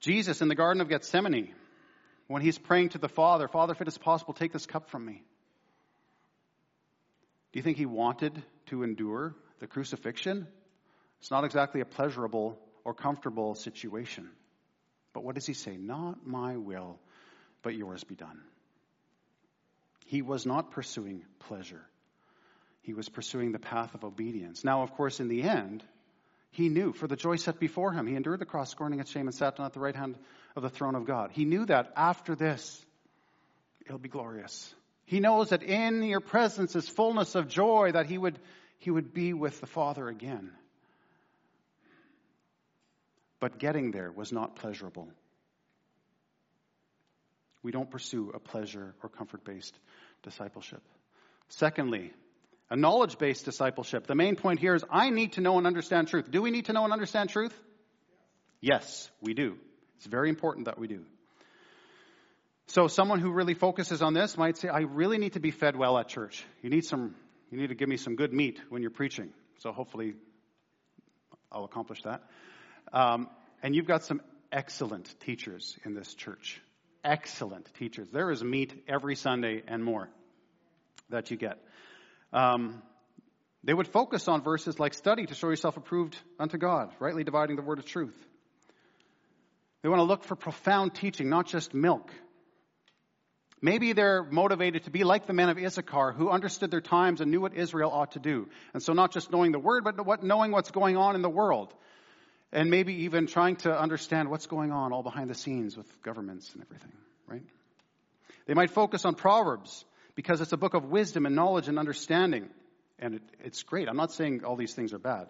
Jesus 0.00 0.42
in 0.42 0.48
the 0.48 0.56
Garden 0.56 0.80
of 0.80 0.88
Gethsemane, 0.88 1.54
when 2.26 2.42
he's 2.42 2.58
praying 2.58 2.88
to 2.90 2.98
the 2.98 3.08
Father, 3.08 3.46
Father, 3.46 3.72
if 3.72 3.80
it 3.80 3.86
is 3.86 3.96
possible, 3.96 4.34
take 4.34 4.52
this 4.52 4.66
cup 4.66 4.90
from 4.90 5.06
me. 5.06 5.22
Do 7.52 7.58
you 7.58 7.62
think 7.62 7.76
he 7.76 7.86
wanted 7.86 8.42
to 8.66 8.82
endure 8.82 9.34
the 9.60 9.66
crucifixion? 9.66 10.46
It's 11.20 11.30
not 11.30 11.44
exactly 11.44 11.80
a 11.80 11.84
pleasurable 11.84 12.58
or 12.84 12.94
comfortable 12.94 13.54
situation. 13.54 14.28
But 15.12 15.24
what 15.24 15.34
does 15.34 15.46
he 15.46 15.54
say? 15.54 15.76
Not 15.76 16.26
my 16.26 16.56
will, 16.56 16.98
but 17.62 17.74
yours 17.74 18.02
be 18.04 18.14
done. 18.14 18.40
He 20.06 20.22
was 20.22 20.46
not 20.46 20.70
pursuing 20.70 21.24
pleasure. 21.40 21.82
He 22.82 22.94
was 22.94 23.08
pursuing 23.08 23.52
the 23.52 23.58
path 23.58 23.94
of 23.94 24.04
obedience. 24.04 24.64
Now, 24.64 24.82
of 24.82 24.92
course, 24.92 25.20
in 25.20 25.28
the 25.28 25.42
end, 25.42 25.84
he 26.50 26.68
knew 26.68 26.92
for 26.92 27.06
the 27.06 27.16
joy 27.16 27.36
set 27.36 27.58
before 27.60 27.92
him, 27.92 28.06
he 28.06 28.16
endured 28.16 28.40
the 28.40 28.46
cross, 28.46 28.70
scorning 28.70 29.00
its 29.00 29.10
shame, 29.10 29.26
and 29.26 29.34
sat 29.34 29.56
down 29.56 29.66
at 29.66 29.72
the 29.72 29.80
right 29.80 29.94
hand 29.94 30.18
of 30.56 30.62
the 30.62 30.70
throne 30.70 30.94
of 30.94 31.06
God. 31.06 31.30
He 31.32 31.44
knew 31.44 31.64
that 31.66 31.92
after 31.96 32.34
this, 32.34 32.84
it'll 33.86 33.98
be 33.98 34.08
glorious. 34.08 34.74
He 35.04 35.20
knows 35.20 35.50
that 35.50 35.62
in 35.62 36.02
your 36.02 36.20
presence 36.20 36.76
is 36.76 36.88
fullness 36.88 37.34
of 37.34 37.48
joy, 37.48 37.92
that 37.92 38.06
he 38.06 38.18
would, 38.18 38.38
he 38.78 38.90
would 38.90 39.12
be 39.12 39.32
with 39.32 39.60
the 39.60 39.66
Father 39.66 40.08
again. 40.08 40.52
But 43.40 43.58
getting 43.58 43.90
there 43.90 44.12
was 44.12 44.32
not 44.32 44.56
pleasurable. 44.56 45.08
We 47.62 47.72
don't 47.72 47.90
pursue 47.90 48.30
a 48.34 48.38
pleasure 48.38 48.94
or 49.02 49.08
comfort 49.08 49.44
based 49.44 49.76
discipleship. 50.22 50.82
Secondly, 51.48 52.12
a 52.70 52.76
knowledge 52.76 53.18
based 53.18 53.44
discipleship. 53.44 54.06
The 54.06 54.14
main 54.14 54.36
point 54.36 54.60
here 54.60 54.74
is 54.74 54.84
I 54.90 55.10
need 55.10 55.32
to 55.32 55.40
know 55.40 55.58
and 55.58 55.66
understand 55.66 56.08
truth. 56.08 56.30
Do 56.30 56.40
we 56.40 56.50
need 56.50 56.66
to 56.66 56.72
know 56.72 56.84
and 56.84 56.92
understand 56.92 57.30
truth? 57.30 57.54
Yes, 58.60 59.10
we 59.20 59.34
do. 59.34 59.58
It's 59.96 60.06
very 60.06 60.28
important 60.28 60.66
that 60.66 60.78
we 60.78 60.86
do. 60.86 61.04
So 62.68 62.88
someone 62.88 63.20
who 63.20 63.30
really 63.32 63.54
focuses 63.54 64.02
on 64.02 64.14
this 64.14 64.36
might 64.36 64.56
say, 64.56 64.68
I 64.68 64.80
really 64.80 65.18
need 65.18 65.34
to 65.34 65.40
be 65.40 65.50
fed 65.50 65.76
well 65.76 65.98
at 65.98 66.08
church. 66.08 66.44
You 66.62 66.70
need 66.70 66.84
some, 66.84 67.14
you 67.50 67.58
need 67.58 67.68
to 67.68 67.74
give 67.74 67.88
me 67.88 67.96
some 67.96 68.16
good 68.16 68.32
meat 68.32 68.60
when 68.68 68.82
you're 68.82 68.90
preaching. 68.90 69.30
So 69.58 69.72
hopefully 69.72 70.14
I'll 71.50 71.64
accomplish 71.64 72.02
that. 72.02 72.22
Um, 72.92 73.28
and 73.62 73.74
you've 73.74 73.86
got 73.86 74.04
some 74.04 74.22
excellent 74.50 75.14
teachers 75.20 75.76
in 75.84 75.94
this 75.94 76.14
church. 76.14 76.60
Excellent 77.04 77.72
teachers. 77.74 78.08
There 78.10 78.30
is 78.30 78.42
meat 78.42 78.84
every 78.88 79.16
Sunday 79.16 79.62
and 79.66 79.84
more 79.84 80.08
that 81.10 81.30
you 81.30 81.36
get. 81.36 81.58
Um, 82.32 82.82
they 83.64 83.74
would 83.74 83.88
focus 83.88 84.28
on 84.28 84.42
verses 84.42 84.80
like 84.80 84.94
study 84.94 85.26
to 85.26 85.34
show 85.34 85.48
yourself 85.48 85.76
approved 85.76 86.16
unto 86.38 86.58
God, 86.58 86.92
rightly 86.98 87.22
dividing 87.22 87.56
the 87.56 87.62
word 87.62 87.78
of 87.78 87.84
truth. 87.84 88.16
They 89.82 89.88
want 89.88 90.00
to 90.00 90.04
look 90.04 90.24
for 90.24 90.36
profound 90.36 90.94
teaching, 90.94 91.28
not 91.28 91.46
just 91.46 91.74
milk. 91.74 92.10
Maybe 93.64 93.92
they're 93.92 94.24
motivated 94.24 94.84
to 94.84 94.90
be 94.90 95.04
like 95.04 95.28
the 95.28 95.32
men 95.32 95.48
of 95.48 95.56
Issachar 95.56 96.10
who 96.10 96.28
understood 96.28 96.72
their 96.72 96.80
times 96.80 97.20
and 97.20 97.30
knew 97.30 97.40
what 97.40 97.54
Israel 97.54 97.92
ought 97.92 98.12
to 98.12 98.18
do. 98.18 98.48
And 98.74 98.82
so 98.82 98.92
not 98.92 99.12
just 99.12 99.30
knowing 99.30 99.52
the 99.52 99.60
word, 99.60 99.84
but 99.84 100.04
what, 100.04 100.24
knowing 100.24 100.50
what's 100.50 100.72
going 100.72 100.96
on 100.96 101.14
in 101.14 101.22
the 101.22 101.30
world. 101.30 101.72
And 102.52 102.70
maybe 102.70 103.04
even 103.04 103.28
trying 103.28 103.56
to 103.56 103.80
understand 103.80 104.28
what's 104.28 104.46
going 104.46 104.72
on 104.72 104.92
all 104.92 105.04
behind 105.04 105.30
the 105.30 105.34
scenes 105.34 105.76
with 105.76 105.86
governments 106.02 106.52
and 106.52 106.62
everything, 106.64 106.92
right? 107.28 107.44
They 108.46 108.54
might 108.54 108.70
focus 108.70 109.04
on 109.04 109.14
Proverbs 109.14 109.84
because 110.16 110.40
it's 110.40 110.52
a 110.52 110.56
book 110.56 110.74
of 110.74 110.86
wisdom 110.86 111.24
and 111.24 111.36
knowledge 111.36 111.68
and 111.68 111.78
understanding. 111.78 112.50
And 112.98 113.14
it, 113.14 113.22
it's 113.44 113.62
great. 113.62 113.88
I'm 113.88 113.96
not 113.96 114.12
saying 114.12 114.44
all 114.44 114.56
these 114.56 114.74
things 114.74 114.92
are 114.92 114.98
bad. 114.98 115.28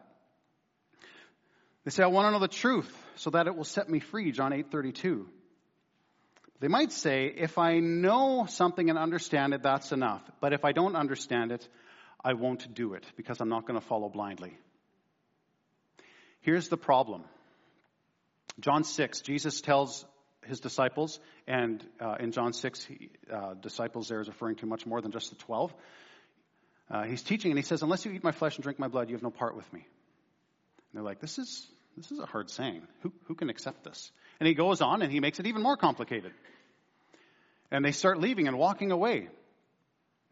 They 1.84 1.90
say, 1.90 2.02
I 2.02 2.06
want 2.06 2.28
to 2.28 2.30
know 2.30 2.38
the 2.38 2.48
truth 2.48 2.90
so 3.16 3.28
that 3.30 3.46
it 3.46 3.54
will 3.54 3.64
set 3.64 3.90
me 3.90 4.00
free, 4.00 4.32
John 4.32 4.54
8 4.54 4.70
32. 4.70 5.28
They 6.62 6.68
might 6.68 6.92
say, 6.92 7.26
if 7.26 7.58
I 7.58 7.80
know 7.80 8.46
something 8.48 8.88
and 8.88 8.96
understand 8.96 9.52
it, 9.52 9.64
that's 9.64 9.90
enough. 9.90 10.22
But 10.40 10.52
if 10.52 10.64
I 10.64 10.70
don't 10.70 10.94
understand 10.94 11.50
it, 11.50 11.68
I 12.24 12.34
won't 12.34 12.72
do 12.72 12.94
it 12.94 13.04
because 13.16 13.40
I'm 13.40 13.48
not 13.48 13.66
going 13.66 13.80
to 13.80 13.84
follow 13.84 14.08
blindly. 14.08 14.56
Here's 16.40 16.68
the 16.68 16.76
problem. 16.76 17.24
John 18.60 18.84
6, 18.84 19.22
Jesus 19.22 19.60
tells 19.60 20.04
his 20.46 20.60
disciples, 20.60 21.18
and 21.48 21.84
uh, 22.00 22.18
in 22.20 22.30
John 22.30 22.52
6, 22.52 22.84
he, 22.84 23.10
uh, 23.28 23.54
disciples 23.54 24.06
there 24.06 24.20
is 24.20 24.28
referring 24.28 24.54
to 24.56 24.66
much 24.66 24.86
more 24.86 25.00
than 25.00 25.10
just 25.10 25.30
the 25.30 25.36
12. 25.36 25.74
Uh, 26.88 27.02
he's 27.02 27.24
teaching 27.24 27.50
and 27.50 27.58
he 27.58 27.64
says, 27.64 27.82
Unless 27.82 28.04
you 28.04 28.12
eat 28.12 28.22
my 28.22 28.30
flesh 28.30 28.54
and 28.54 28.62
drink 28.62 28.78
my 28.78 28.86
blood, 28.86 29.08
you 29.08 29.16
have 29.16 29.22
no 29.24 29.30
part 29.30 29.56
with 29.56 29.72
me. 29.72 29.80
And 29.80 30.94
they're 30.94 31.02
like, 31.02 31.20
This 31.20 31.40
is, 31.40 31.66
this 31.96 32.12
is 32.12 32.20
a 32.20 32.26
hard 32.26 32.50
saying. 32.50 32.82
Who, 33.00 33.12
who 33.24 33.34
can 33.34 33.50
accept 33.50 33.82
this? 33.82 34.12
And 34.38 34.46
he 34.46 34.54
goes 34.54 34.80
on 34.80 35.02
and 35.02 35.10
he 35.10 35.18
makes 35.18 35.40
it 35.40 35.46
even 35.46 35.62
more 35.62 35.76
complicated. 35.76 36.32
And 37.72 37.82
they 37.82 37.92
start 37.92 38.20
leaving 38.20 38.46
and 38.46 38.58
walking 38.58 38.92
away. 38.92 39.28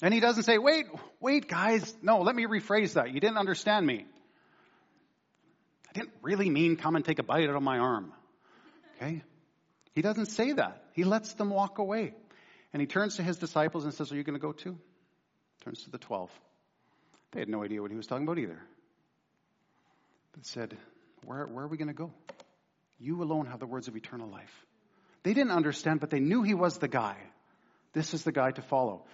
And 0.02 0.12
he 0.12 0.20
doesn't 0.20 0.42
say, 0.42 0.58
Wait, 0.58 0.86
wait, 1.20 1.48
guys. 1.48 1.92
No, 2.02 2.20
let 2.20 2.36
me 2.36 2.44
rephrase 2.44 2.92
that. 2.92 3.12
You 3.12 3.18
didn't 3.18 3.38
understand 3.38 3.86
me. 3.86 4.04
I 5.88 5.92
didn't 5.94 6.12
really 6.22 6.50
mean 6.50 6.76
come 6.76 6.96
and 6.96 7.04
take 7.04 7.18
a 7.18 7.22
bite 7.22 7.48
out 7.48 7.56
of 7.56 7.62
my 7.62 7.78
arm. 7.78 8.12
Okay? 8.96 9.22
He 9.94 10.02
doesn't 10.02 10.26
say 10.26 10.52
that. 10.52 10.84
He 10.92 11.04
lets 11.04 11.32
them 11.32 11.48
walk 11.48 11.78
away. 11.78 12.14
And 12.72 12.80
he 12.80 12.86
turns 12.86 13.16
to 13.16 13.22
his 13.22 13.38
disciples 13.38 13.84
and 13.84 13.94
says, 13.94 14.12
Are 14.12 14.16
you 14.16 14.22
going 14.22 14.38
to 14.38 14.40
go 14.40 14.52
too? 14.52 14.78
Turns 15.64 15.82
to 15.84 15.90
the 15.90 15.98
12. 15.98 16.30
They 17.32 17.40
had 17.40 17.48
no 17.48 17.64
idea 17.64 17.80
what 17.80 17.90
he 17.90 17.96
was 17.96 18.06
talking 18.06 18.26
about 18.26 18.38
either. 18.38 18.60
But 20.32 20.44
said, 20.44 20.76
Where, 21.24 21.46
where 21.46 21.64
are 21.64 21.68
we 21.68 21.78
going 21.78 21.88
to 21.88 21.94
go? 21.94 22.12
You 22.98 23.22
alone 23.22 23.46
have 23.46 23.60
the 23.60 23.66
words 23.66 23.88
of 23.88 23.96
eternal 23.96 24.28
life. 24.28 24.66
They 25.22 25.34
didn't 25.34 25.52
understand, 25.52 26.00
but 26.00 26.10
they 26.10 26.20
knew 26.20 26.42
he 26.42 26.54
was 26.54 26.78
the 26.78 26.88
guy. 26.88 27.16
This 27.92 28.14
is 28.14 28.24
the 28.24 28.32
guy 28.32 28.52
to 28.52 28.62
follow. 28.62 29.04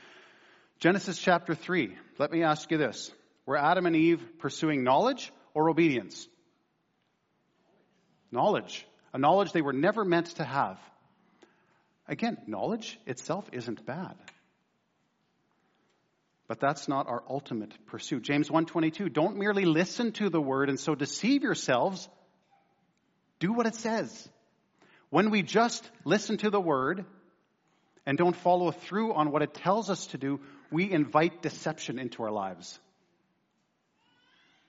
Genesis 0.79 1.19
chapter 1.19 1.55
3. 1.55 1.97
Let 2.19 2.31
me 2.31 2.43
ask 2.43 2.71
you 2.71 2.79
this. 2.79 3.11
Were 3.47 3.57
Adam 3.57 3.87
and 3.87 3.97
Eve 3.97 4.23
pursuing 4.39 4.85
knowledge 4.85 5.33
or 5.55 5.71
obedience? 5.71 6.29
Knowledge. 8.31 8.87
A 9.13 9.19
knowledge 9.19 9.53
they 9.53 9.63
were 9.63 9.73
never 9.73 10.05
meant 10.05 10.27
to 10.37 10.45
have. 10.45 10.79
Again, 12.07 12.39
knowledge 12.47 12.99
itself 13.07 13.49
isn't 13.53 13.85
bad. 13.87 14.15
But 16.49 16.61
that's 16.61 16.87
not 16.87 17.09
our 17.09 17.25
ultimate 17.29 17.75
pursuit. 17.87 18.23
James 18.23 18.49
1:22, 18.49 19.09
don't 19.09 19.37
merely 19.37 19.65
listen 19.65 20.13
to 20.13 20.29
the 20.29 20.41
word 20.41 20.69
and 20.69 20.79
so 20.79 20.95
deceive 20.95 21.43
yourselves. 21.43 22.09
Do 23.41 23.53
what 23.53 23.67
it 23.67 23.75
says. 23.75 24.29
When 25.11 25.31
we 25.31 25.43
just 25.43 25.89
listen 26.05 26.37
to 26.39 26.51
the 26.51 26.61
word 26.61 27.05
and 28.05 28.19
don't 28.19 28.37
follow 28.37 28.71
through 28.71 29.15
on 29.15 29.31
what 29.31 29.43
it 29.43 29.55
tells 29.55 29.91
us 29.91 30.07
to 30.09 30.19
do, 30.19 30.41
we 30.71 30.91
invite 30.91 31.43
deception 31.43 31.99
into 31.99 32.23
our 32.23 32.31
lives. 32.31 32.79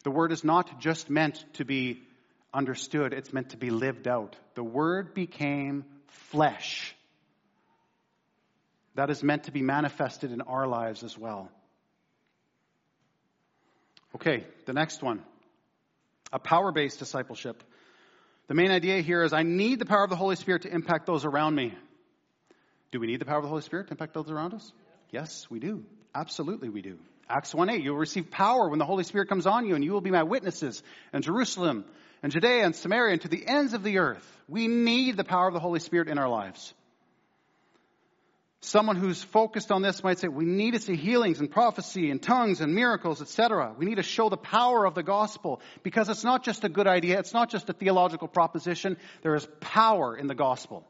The 0.03 0.11
word 0.11 0.31
is 0.31 0.43
not 0.43 0.79
just 0.79 1.09
meant 1.09 1.43
to 1.53 1.65
be 1.65 2.03
understood, 2.53 3.13
it's 3.13 3.33
meant 3.33 3.49
to 3.49 3.57
be 3.57 3.69
lived 3.69 4.07
out. 4.07 4.35
The 4.55 4.63
word 4.63 5.13
became 5.13 5.85
flesh. 6.07 6.95
That 8.95 9.09
is 9.09 9.21
meant 9.21 9.43
to 9.43 9.51
be 9.51 9.61
manifested 9.61 10.31
in 10.31 10.41
our 10.41 10.67
lives 10.67 11.03
as 11.03 11.17
well. 11.17 11.51
Okay, 14.15 14.45
the 14.65 14.73
next 14.73 15.03
one 15.03 15.23
a 16.31 16.39
power 16.39 16.71
based 16.71 16.99
discipleship. 16.99 17.63
The 18.47 18.53
main 18.53 18.71
idea 18.71 19.01
here 19.01 19.23
is 19.23 19.33
I 19.33 19.43
need 19.43 19.79
the 19.79 19.85
power 19.85 20.03
of 20.03 20.09
the 20.09 20.15
Holy 20.15 20.37
Spirit 20.37 20.63
to 20.63 20.73
impact 20.73 21.05
those 21.05 21.25
around 21.25 21.55
me. 21.55 21.73
Do 22.91 22.99
we 22.99 23.07
need 23.07 23.19
the 23.19 23.25
power 23.25 23.37
of 23.37 23.43
the 23.43 23.49
Holy 23.49 23.61
Spirit 23.61 23.87
to 23.87 23.93
impact 23.93 24.13
those 24.13 24.31
around 24.31 24.53
us? 24.53 24.71
Yes, 25.11 25.47
we 25.49 25.59
do. 25.59 25.83
Absolutely, 26.15 26.69
we 26.69 26.81
do. 26.81 26.97
Acts 27.29 27.53
1 27.53 27.69
8, 27.69 27.83
you'll 27.83 27.97
receive 27.97 28.31
power 28.31 28.69
when 28.69 28.79
the 28.79 28.85
Holy 28.85 29.03
Spirit 29.03 29.27
comes 29.27 29.45
on 29.45 29.65
you, 29.65 29.75
and 29.75 29.83
you 29.83 29.91
will 29.91 30.01
be 30.01 30.11
my 30.11 30.23
witnesses 30.23 30.81
in 31.13 31.21
Jerusalem 31.21 31.83
and 32.23 32.31
Judea 32.31 32.63
and 32.63 32.73
Samaria 32.73 33.13
and 33.13 33.21
to 33.21 33.27
the 33.27 33.45
ends 33.45 33.73
of 33.73 33.83
the 33.83 33.97
earth. 33.97 34.25
We 34.47 34.67
need 34.67 35.17
the 35.17 35.25
power 35.25 35.47
of 35.47 35.53
the 35.53 35.59
Holy 35.59 35.81
Spirit 35.81 36.07
in 36.07 36.17
our 36.17 36.29
lives. 36.29 36.73
Someone 38.61 38.95
who's 38.95 39.21
focused 39.21 39.71
on 39.71 39.83
this 39.83 40.03
might 40.03 40.17
say, 40.17 40.27
we 40.27 40.43
need 40.43 40.71
to 40.71 40.79
see 40.79 40.95
healings 40.95 41.39
and 41.39 41.49
prophecy 41.49 42.09
and 42.09 42.21
tongues 42.21 42.59
and 42.59 42.73
miracles, 42.73 43.21
etc. 43.21 43.73
We 43.77 43.85
need 43.85 43.95
to 43.95 44.03
show 44.03 44.29
the 44.29 44.37
power 44.37 44.85
of 44.85 44.95
the 44.95 45.03
gospel 45.03 45.61
because 45.83 46.09
it's 46.09 46.23
not 46.23 46.43
just 46.43 46.63
a 46.63 46.69
good 46.69 46.87
idea. 46.87 47.19
It's 47.19 47.33
not 47.33 47.51
just 47.51 47.69
a 47.69 47.73
theological 47.73 48.27
proposition. 48.27 48.97
There 49.21 49.35
is 49.35 49.47
power 49.59 50.17
in 50.17 50.25
the 50.25 50.35
gospel. 50.35 50.87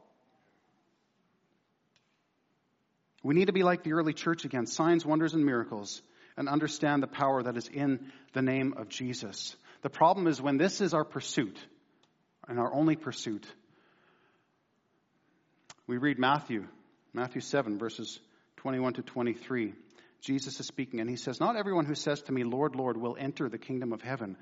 We 3.21 3.35
need 3.35 3.47
to 3.47 3.53
be 3.53 3.63
like 3.63 3.83
the 3.83 3.93
early 3.93 4.13
church 4.13 4.45
again, 4.45 4.65
signs, 4.65 5.05
wonders, 5.05 5.33
and 5.33 5.43
miracles, 5.45 6.01
and 6.37 6.47
understand 6.47 7.03
the 7.03 7.07
power 7.07 7.43
that 7.43 7.57
is 7.57 7.67
in 7.67 8.11
the 8.31 8.41
name 8.41 8.75
of 8.77 8.87
Jesus. 8.87 9.57
The 9.81 9.89
problem 9.89 10.27
is 10.27 10.41
when 10.41 10.57
this 10.57 10.79
is 10.79 10.93
our 10.93 11.03
pursuit, 11.03 11.57
and 12.47 12.59
our 12.59 12.73
only 12.73 12.95
pursuit, 12.95 13.45
we 15.85 15.97
read 15.97 16.17
Matthew 16.17 16.67
Matthew 17.17 17.41
7, 17.41 17.79
verses 17.79 18.19
21 18.57 18.93
to 18.93 19.01
23. 19.01 19.73
Jesus 20.21 20.59
is 20.59 20.67
speaking, 20.67 20.99
and 20.99 21.09
he 21.09 21.15
says, 21.15 21.39
Not 21.39 21.55
everyone 21.55 21.85
who 21.85 21.95
says 21.95 22.21
to 22.21 22.31
me, 22.31 22.43
Lord, 22.43 22.75
Lord, 22.75 22.95
will 22.95 23.17
enter 23.19 23.49
the 23.49 23.57
kingdom 23.57 23.91
of 23.91 24.03
heaven, 24.03 24.37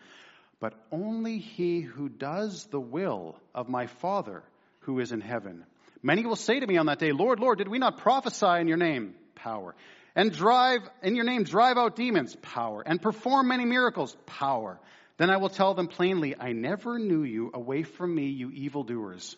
but 0.59 0.73
only 0.91 1.37
he 1.37 1.79
who 1.79 2.09
does 2.09 2.65
the 2.65 2.79
will 2.79 3.39
of 3.53 3.69
my 3.69 3.87
Father 3.87 4.43
who 4.79 4.99
is 4.99 5.13
in 5.13 5.21
heaven. 5.21 5.63
Many 6.03 6.25
will 6.25 6.35
say 6.35 6.59
to 6.59 6.67
me 6.67 6.75
on 6.75 6.87
that 6.87 6.99
day, 6.99 7.13
Lord, 7.13 7.39
Lord, 7.39 7.59
did 7.59 7.69
we 7.69 7.79
not 7.79 7.99
prophesy 7.99 8.59
in 8.59 8.67
your 8.67 8.75
name? 8.75 9.15
Power. 9.35 9.73
And 10.13 10.33
drive, 10.33 10.81
in 11.01 11.15
your 11.15 11.23
name, 11.23 11.45
drive 11.45 11.77
out 11.77 11.95
demons? 11.95 12.35
Power. 12.41 12.83
And 12.85 13.01
perform 13.01 13.47
many 13.47 13.63
miracles? 13.63 14.17
Power. 14.25 14.81
Then 15.15 15.29
I 15.29 15.37
will 15.37 15.47
tell 15.47 15.75
them 15.75 15.87
plainly, 15.87 16.35
I 16.37 16.51
never 16.51 16.99
knew 16.99 17.23
you. 17.23 17.51
Away 17.53 17.83
from 17.83 18.13
me, 18.13 18.25
you 18.25 18.51
evildoers. 18.51 19.37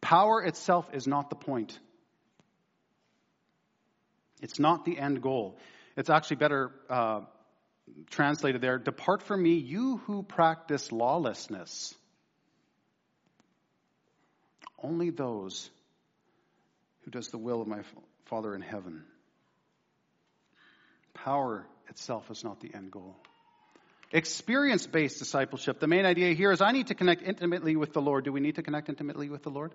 Power 0.00 0.42
itself 0.42 0.88
is 0.92 1.06
not 1.06 1.30
the 1.30 1.36
point. 1.36 1.78
It's 4.40 4.58
not 4.58 4.84
the 4.84 4.98
end 4.98 5.22
goal. 5.22 5.58
It's 5.96 6.10
actually 6.10 6.36
better 6.36 6.70
uh, 6.88 7.20
translated 8.10 8.60
there 8.60 8.78
Depart 8.78 9.22
from 9.22 9.42
me, 9.42 9.54
you 9.54 9.98
who 10.06 10.22
practice 10.22 10.92
lawlessness. 10.92 11.94
Only 14.82 15.10
those 15.10 15.68
who 17.04 17.10
does 17.10 17.28
the 17.28 17.38
will 17.38 17.60
of 17.60 17.68
my 17.68 17.82
Father 18.26 18.54
in 18.54 18.62
heaven. 18.62 19.04
Power 21.12 21.66
itself 21.88 22.30
is 22.30 22.44
not 22.44 22.60
the 22.60 22.72
end 22.74 22.90
goal. 22.90 23.16
Experience 24.12 24.86
based 24.86 25.18
discipleship. 25.18 25.78
The 25.78 25.86
main 25.86 26.04
idea 26.04 26.32
here 26.34 26.50
is 26.50 26.60
I 26.60 26.72
need 26.72 26.88
to 26.88 26.94
connect 26.94 27.22
intimately 27.22 27.76
with 27.76 27.92
the 27.92 28.00
Lord. 28.00 28.24
Do 28.24 28.32
we 28.32 28.40
need 28.40 28.56
to 28.56 28.62
connect 28.62 28.88
intimately 28.88 29.28
with 29.28 29.42
the 29.42 29.50
Lord? 29.50 29.72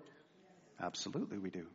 Absolutely, 0.80 1.38
we 1.38 1.50
do. 1.50 1.66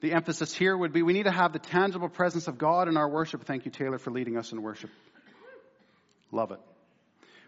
The 0.00 0.12
emphasis 0.12 0.52
here 0.54 0.76
would 0.76 0.92
be 0.92 1.02
we 1.02 1.14
need 1.14 1.24
to 1.24 1.30
have 1.30 1.52
the 1.52 1.58
tangible 1.58 2.08
presence 2.08 2.48
of 2.48 2.58
God 2.58 2.88
in 2.88 2.96
our 2.96 3.08
worship. 3.08 3.44
Thank 3.44 3.64
you, 3.64 3.70
Taylor, 3.70 3.98
for 3.98 4.10
leading 4.10 4.36
us 4.36 4.52
in 4.52 4.62
worship. 4.62 4.90
Love 6.32 6.50
it. 6.50 6.60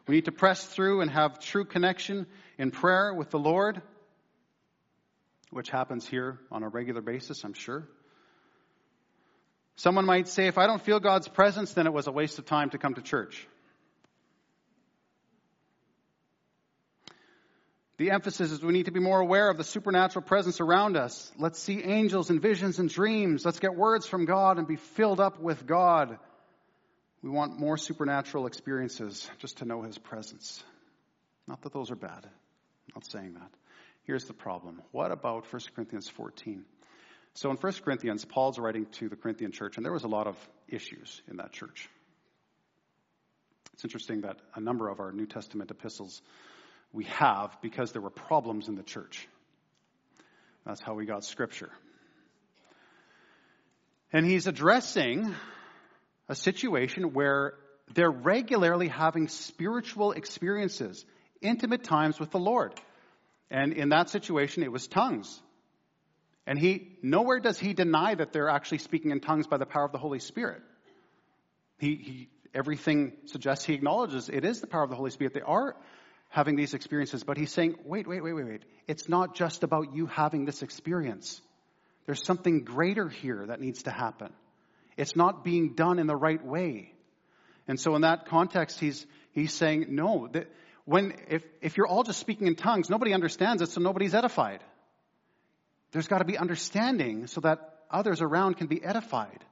We 0.06 0.14
need 0.14 0.24
to 0.24 0.32
press 0.32 0.64
through 0.64 1.02
and 1.02 1.11
have 1.11 1.38
true 1.38 1.66
connection 1.66 2.26
in 2.56 2.70
prayer 2.70 3.12
with 3.12 3.30
the 3.30 3.38
Lord, 3.38 3.82
which 5.50 5.68
happens 5.68 6.06
here 6.06 6.38
on 6.50 6.62
a 6.62 6.68
regular 6.68 7.02
basis, 7.02 7.44
I'm 7.44 7.52
sure. 7.52 7.87
Someone 9.76 10.06
might 10.06 10.26
say, 10.26 10.46
if 10.46 10.56
I 10.56 10.66
don't 10.66 10.82
feel 10.82 10.98
God's 10.98 11.28
presence, 11.28 11.74
then 11.74 11.87
it 11.87 11.92
was 11.92 12.06
a 12.06 12.12
waste 12.12 12.38
of 12.38 12.46
time 12.46 12.70
to 12.70 12.78
come 12.78 12.94
to 12.94 13.02
church. 13.02 13.46
The 17.98 18.12
emphasis 18.12 18.52
is 18.52 18.62
we 18.62 18.72
need 18.72 18.87
to 18.87 18.92
be 18.92 19.00
more 19.00 19.18
aware 19.18 19.50
of 19.50 19.56
the 19.56 19.64
supernatural 19.64 20.24
presence 20.24 20.61
around 20.61 20.96
us. 20.96 21.32
Let's 21.37 21.58
see 21.58 21.82
angels 21.82 22.30
and 22.30 22.40
visions 22.40 22.78
and 22.78 22.88
dreams. 22.88 23.44
Let's 23.44 23.58
get 23.58 23.74
words 23.74 24.06
from 24.06 24.24
God 24.24 24.58
and 24.58 24.68
be 24.68 24.76
filled 24.76 25.18
up 25.18 25.40
with 25.40 25.66
God. 25.66 26.16
We 27.22 27.30
want 27.30 27.58
more 27.58 27.76
supernatural 27.76 28.46
experiences 28.46 29.28
just 29.38 29.58
to 29.58 29.64
know 29.64 29.82
His 29.82 29.98
presence. 29.98 30.62
Not 31.48 31.62
that 31.62 31.72
those 31.72 31.90
are 31.90 31.96
bad. 31.96 32.24
I'm 32.24 32.94
not 32.94 33.04
saying 33.04 33.34
that. 33.34 33.50
Here's 34.04 34.26
the 34.26 34.32
problem. 34.32 34.80
What 34.92 35.11
about 35.11 35.52
1 35.52 35.62
Corinthians 35.74 36.08
14? 36.08 36.64
So 37.34 37.50
in 37.50 37.56
1 37.56 37.72
Corinthians, 37.84 38.24
Paul's 38.24 38.61
writing 38.61 38.87
to 38.92 39.08
the 39.08 39.16
Corinthian 39.16 39.50
church, 39.50 39.76
and 39.76 39.84
there 39.84 39.92
was 39.92 40.04
a 40.04 40.08
lot 40.08 40.28
of 40.28 40.37
issues 40.68 41.20
in 41.28 41.38
that 41.38 41.52
church. 41.52 41.88
It's 43.72 43.82
interesting 43.84 44.20
that 44.20 44.37
a 44.54 44.61
number 44.61 44.88
of 44.88 45.00
our 45.00 45.11
New 45.11 45.26
Testament 45.26 45.72
epistles 45.72 46.22
we 46.92 47.05
have 47.05 47.57
because 47.61 47.92
there 47.92 48.03
were 48.03 48.11
problems 48.11 48.68
in 48.68 48.77
the 48.77 48.83
church. 48.83 49.29
That's 50.64 50.81
how 50.81 50.94
we 50.94 51.07
got 51.07 51.24
scripture. 51.24 51.70
And 54.12 54.24
he's 54.24 54.46
addressing 54.46 55.35
a 56.29 56.35
situation 56.35 57.12
where 57.12 57.55
they're 57.94 58.11
regularly 58.11 58.88
having 58.88 59.29
spiritual 59.29 60.12
experiences, 60.12 61.05
intimate 61.40 61.85
times 61.85 62.18
with 62.18 62.31
the 62.31 62.38
Lord. 62.38 62.74
And 63.51 63.72
in 63.72 63.90
that 63.90 64.11
situation, 64.11 64.62
it 64.62 64.72
was 64.72 64.87
tongues. 64.87 65.40
And 66.46 66.59
he, 66.59 66.96
nowhere 67.03 67.40
does 67.40 67.59
he 67.59 67.74
deny 67.74 68.14
that 68.14 68.33
they're 68.33 68.48
actually 68.48 68.79
speaking 68.79 69.11
in 69.11 69.20
tongues 69.20 69.46
by 69.46 69.59
the 69.59 69.66
power 69.66 69.85
of 69.85 69.92
the 69.92 69.98
Holy 69.98 70.18
Spirit. 70.18 70.62
He, 71.79 71.96
he, 71.96 72.29
everything 72.55 73.12
suggests 73.27 73.64
he 73.64 73.74
acknowledges 73.74 74.29
it 74.29 74.44
is 74.44 74.61
the 74.61 74.66
power 74.66 74.83
of 74.83 74.90
the 74.90 74.96
Holy 74.96 75.11
Spirit. 75.11 75.35
They 75.35 75.40
are 75.40 75.77
having 76.29 76.57
these 76.57 76.75
experiences, 76.75 77.25
but 77.25 77.37
he's 77.37 77.53
saying, 77.53 77.77
wait, 77.85 78.07
wait, 78.07 78.23
wait, 78.23 78.33
wait, 78.33 78.47
wait. 78.47 78.62
It's 78.87 79.09
not 79.09 79.35
just 79.35 79.62
about 79.62 79.95
you 79.95 80.07
having 80.07 80.45
this 80.45 80.62
experience. 80.62 81.41
There's 82.07 82.25
something 82.25 82.64
greater 82.64 83.09
here 83.09 83.47
that 83.47 83.61
needs 83.61 83.85
to 83.85 83.91
happen. 83.91 84.33
It's 84.97 85.17
not 85.17 85.45
being 85.45 85.75
done 85.75 85.99
in 85.99 86.07
the 86.07 86.17
right 86.17 86.45
way. 86.45 86.93
And 87.67 87.79
so 87.79 87.95
in 87.95 88.03
that 88.03 88.27
context, 88.27 88.81
he's, 88.81 89.07
he's 89.33 89.53
saying, 89.53 89.87
no, 89.91 90.29
that 90.33 90.51
when, 90.85 91.14
if, 91.29 91.43
if 91.61 91.77
you're 91.77 91.87
all 91.87 92.03
just 92.03 92.19
speaking 92.19 92.47
in 92.47 92.57
tongues, 92.57 92.88
nobody 92.88 93.12
understands 93.12 93.62
it, 93.62 93.71
so 93.71 93.81
nobody's 93.81 94.14
edified. 94.14 94.61
There's 95.93 96.09
got 96.09 96.19
to 96.19 96.25
be 96.25 96.37
understanding 96.37 97.27
so 97.27 97.41
that 97.43 97.59
others 97.91 98.21
around 98.21 98.57
can 98.57 98.67
be 98.67 98.83
edified. 98.83 99.45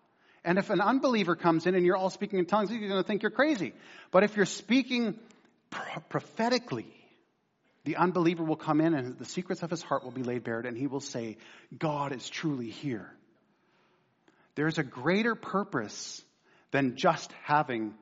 And 0.44 0.58
if 0.58 0.70
an 0.70 0.80
unbeliever 0.80 1.36
comes 1.36 1.66
in 1.66 1.74
and 1.74 1.84
you're 1.84 1.96
all 1.96 2.10
speaking 2.10 2.38
in 2.38 2.46
tongues, 2.46 2.70
you're 2.70 2.88
going 2.88 3.02
to 3.02 3.06
think 3.06 3.22
you're 3.22 3.30
crazy. 3.30 3.74
But 4.10 4.22
if 4.22 4.36
you're 4.36 4.46
speaking 4.46 5.18
prophetically, 5.70 6.86
the 7.84 7.96
unbeliever 7.96 8.42
will 8.42 8.56
come 8.56 8.80
in 8.80 8.94
and 8.94 9.18
the 9.18 9.24
secrets 9.24 9.62
of 9.62 9.70
his 9.70 9.82
heart 9.82 10.04
will 10.04 10.10
be 10.10 10.22
laid 10.22 10.44
bare, 10.44 10.60
and 10.60 10.76
he 10.76 10.86
will 10.86 11.00
say, 11.00 11.36
God 11.76 12.12
is 12.12 12.28
truly 12.28 12.70
here. 12.70 13.10
There's 14.56 14.78
a 14.78 14.82
greater 14.82 15.34
purpose 15.34 16.22
than 16.72 16.96
just 16.96 17.32
having 17.44 17.94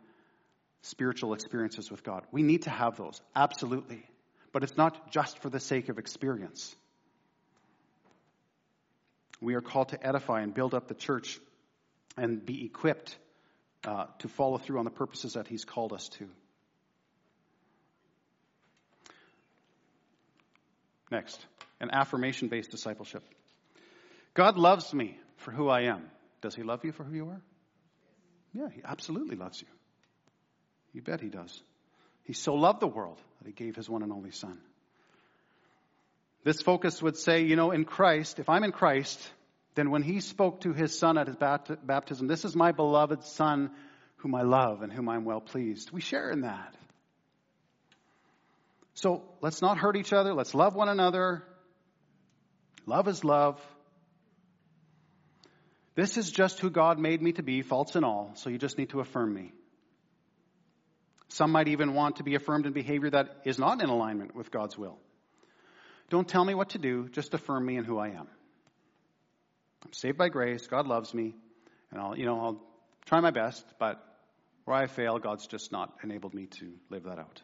spiritual 0.82 1.34
experiences 1.34 1.90
with 1.90 2.02
God. 2.02 2.24
We 2.30 2.42
need 2.42 2.62
to 2.62 2.70
have 2.70 2.96
those, 2.96 3.20
absolutely. 3.34 4.04
But 4.52 4.62
it's 4.62 4.76
not 4.76 5.10
just 5.10 5.40
for 5.40 5.50
the 5.50 5.60
sake 5.60 5.88
of 5.88 5.98
experience. 5.98 6.74
We 9.40 9.54
are 9.54 9.60
called 9.60 9.88
to 9.88 10.06
edify 10.06 10.42
and 10.42 10.54
build 10.54 10.74
up 10.74 10.88
the 10.88 10.94
church 10.94 11.38
and 12.16 12.44
be 12.44 12.64
equipped 12.64 13.16
uh, 13.84 14.06
to 14.20 14.28
follow 14.28 14.58
through 14.58 14.78
on 14.78 14.84
the 14.84 14.90
purposes 14.90 15.34
that 15.34 15.48
He's 15.48 15.64
called 15.64 15.92
us 15.92 16.08
to. 16.10 16.28
Next, 21.14 21.46
an 21.80 21.90
affirmation 21.92 22.48
based 22.48 22.72
discipleship. 22.72 23.22
God 24.34 24.58
loves 24.58 24.92
me 24.92 25.16
for 25.36 25.52
who 25.52 25.68
I 25.68 25.82
am. 25.82 26.10
Does 26.40 26.56
He 26.56 26.64
love 26.64 26.84
you 26.84 26.90
for 26.90 27.04
who 27.04 27.14
you 27.14 27.28
are? 27.28 27.40
Yeah, 28.52 28.68
He 28.68 28.82
absolutely 28.84 29.36
loves 29.36 29.62
you. 29.62 29.68
You 30.92 31.02
bet 31.02 31.20
He 31.20 31.28
does. 31.28 31.62
He 32.24 32.32
so 32.32 32.54
loved 32.54 32.80
the 32.80 32.88
world 32.88 33.20
that 33.38 33.46
He 33.46 33.52
gave 33.52 33.76
His 33.76 33.88
one 33.88 34.02
and 34.02 34.12
only 34.12 34.32
Son. 34.32 34.58
This 36.42 36.60
focus 36.60 37.00
would 37.00 37.16
say, 37.16 37.44
you 37.44 37.54
know, 37.54 37.70
in 37.70 37.84
Christ, 37.84 38.40
if 38.40 38.48
I'm 38.48 38.64
in 38.64 38.72
Christ, 38.72 39.20
then 39.76 39.92
when 39.92 40.02
He 40.02 40.18
spoke 40.18 40.62
to 40.62 40.72
His 40.72 40.98
Son 40.98 41.16
at 41.16 41.28
His 41.28 41.36
baptism, 41.36 42.26
this 42.26 42.44
is 42.44 42.56
my 42.56 42.72
beloved 42.72 43.22
Son 43.22 43.70
whom 44.16 44.34
I 44.34 44.42
love 44.42 44.82
and 44.82 44.92
whom 44.92 45.08
I'm 45.08 45.24
well 45.24 45.40
pleased. 45.40 45.92
We 45.92 46.00
share 46.00 46.32
in 46.32 46.40
that. 46.40 46.74
So 48.94 49.22
let's 49.40 49.60
not 49.60 49.78
hurt 49.78 49.96
each 49.96 50.12
other. 50.12 50.34
Let's 50.34 50.54
love 50.54 50.74
one 50.74 50.88
another. 50.88 51.42
Love 52.86 53.08
is 53.08 53.24
love. 53.24 53.60
This 55.94 56.16
is 56.16 56.30
just 56.30 56.58
who 56.58 56.70
God 56.70 56.98
made 56.98 57.22
me 57.22 57.32
to 57.32 57.42
be, 57.42 57.62
faults 57.62 57.94
and 57.94 58.04
all, 58.04 58.32
so 58.34 58.50
you 58.50 58.58
just 58.58 58.78
need 58.78 58.90
to 58.90 59.00
affirm 59.00 59.32
me. 59.32 59.52
Some 61.28 61.52
might 61.52 61.68
even 61.68 61.94
want 61.94 62.16
to 62.16 62.24
be 62.24 62.34
affirmed 62.34 62.66
in 62.66 62.72
behavior 62.72 63.10
that 63.10 63.42
is 63.44 63.58
not 63.58 63.82
in 63.82 63.88
alignment 63.88 64.34
with 64.34 64.50
God's 64.50 64.76
will. 64.76 64.98
Don't 66.10 66.28
tell 66.28 66.44
me 66.44 66.54
what 66.54 66.70
to 66.70 66.78
do, 66.78 67.08
just 67.08 67.32
affirm 67.34 67.64
me 67.64 67.76
in 67.76 67.84
who 67.84 67.98
I 67.98 68.08
am. 68.08 68.28
I'm 69.84 69.92
saved 69.92 70.18
by 70.18 70.28
grace, 70.28 70.66
God 70.66 70.86
loves 70.86 71.14
me, 71.14 71.34
and 71.90 72.00
I'll, 72.00 72.16
you 72.16 72.26
know, 72.26 72.40
I'll 72.40 72.62
try 73.06 73.20
my 73.20 73.30
best, 73.30 73.64
but 73.78 74.02
where 74.64 74.76
I 74.76 74.86
fail, 74.86 75.18
God's 75.18 75.46
just 75.46 75.72
not 75.72 75.92
enabled 76.02 76.34
me 76.34 76.46
to 76.58 76.72
live 76.90 77.04
that 77.04 77.18
out. 77.18 77.40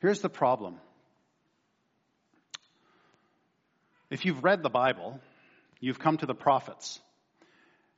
Here's 0.00 0.20
the 0.20 0.28
problem. 0.28 0.78
If 4.10 4.24
you've 4.24 4.44
read 4.44 4.62
the 4.62 4.70
Bible, 4.70 5.20
you've 5.80 5.98
come 5.98 6.18
to 6.18 6.26
the 6.26 6.34
prophets, 6.34 7.00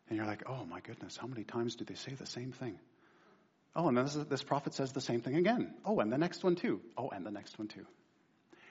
and 0.09 0.17
you're 0.17 0.27
like, 0.27 0.45
oh 0.49 0.65
my 0.65 0.81
goodness, 0.81 1.17
how 1.17 1.27
many 1.27 1.45
times 1.45 1.77
do 1.77 1.85
they 1.85 1.95
say 1.95 2.13
the 2.13 2.27
same 2.27 2.53
thing? 2.53 2.79
Oh, 3.75 3.89
and 3.89 3.99
this, 3.99 4.15
this 4.15 4.43
prophet 4.43 4.73
says 4.73 4.93
the 4.93 5.01
same 5.01 5.21
thing 5.21 5.37
again. 5.37 5.75
Oh, 5.85 6.01
and 6.01 6.11
the 6.11 6.17
next 6.17 6.43
one 6.43 6.57
too. 6.57 6.81
Oh, 6.97 7.11
and 7.11 7.27
the 7.27 7.31
next 7.31 7.59
one 7.59 7.69
too. 7.69 7.85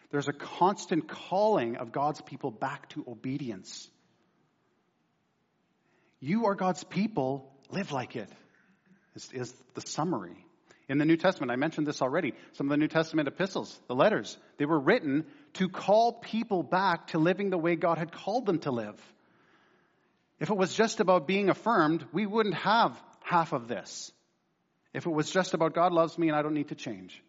There's 0.10 0.28
a 0.28 0.34
constant 0.34 1.08
calling 1.08 1.78
of 1.78 1.92
God's 1.92 2.22
people 2.22 2.52
back 2.52 2.90
to 2.90 3.04
obedience. 3.08 3.88
You 6.20 6.46
are 6.46 6.56
God's 6.56 6.84
people, 6.84 7.52
live 7.70 7.92
like 7.92 8.16
it, 8.16 8.30
is, 9.16 9.30
is 9.34 9.54
the 9.74 9.82
summary. 9.82 10.45
In 10.88 11.00
the 11.00 11.06
New 11.06 11.17
Testament, 11.17 11.52
I 11.52 11.56
mentioned 11.56 11.88
this 11.88 12.02
already. 12.02 12.34
Some 12.54 12.67
of 12.67 12.71
the 12.71 12.78
New 12.78 12.88
Testament 12.88 13.28
epistles, 13.28 13.80
the 13.88 13.95
letters, 13.95 14.38
they 14.58 14.65
were 14.65 14.80
written 14.80 15.26
to 15.54 15.67
call 15.67 16.13
people 16.13 16.62
back 16.62 17.08
to 17.08 17.17
living 17.17 17.50
the 17.50 17.58
way 17.58 17.76
God 17.76 17.98
had 17.98 18.12
called 18.12 18.45
them 18.45 18.60
to 18.60 18.71
live. 18.71 19.00
If 20.39 20.50
it 20.50 20.58
was 20.58 20.74
just 20.74 21.00
about 21.00 21.28
being 21.28 21.50
affirmed, 21.50 22.06
we 22.13 22.26
wouldn't 22.26 22.56
have 22.56 23.02
half 23.21 23.52
of 23.52 23.67
this. 23.67 24.12
If 24.93 25.06
it 25.06 25.12
was 25.12 25.32
just 25.32 25.54
about 25.54 25.74
God 25.74 25.91
loves 25.91 26.17
me 26.17 26.28
and 26.28 26.38
I 26.38 26.41
don't 26.41 26.54
need 26.54 26.69
to 26.69 26.76
change. 26.76 27.21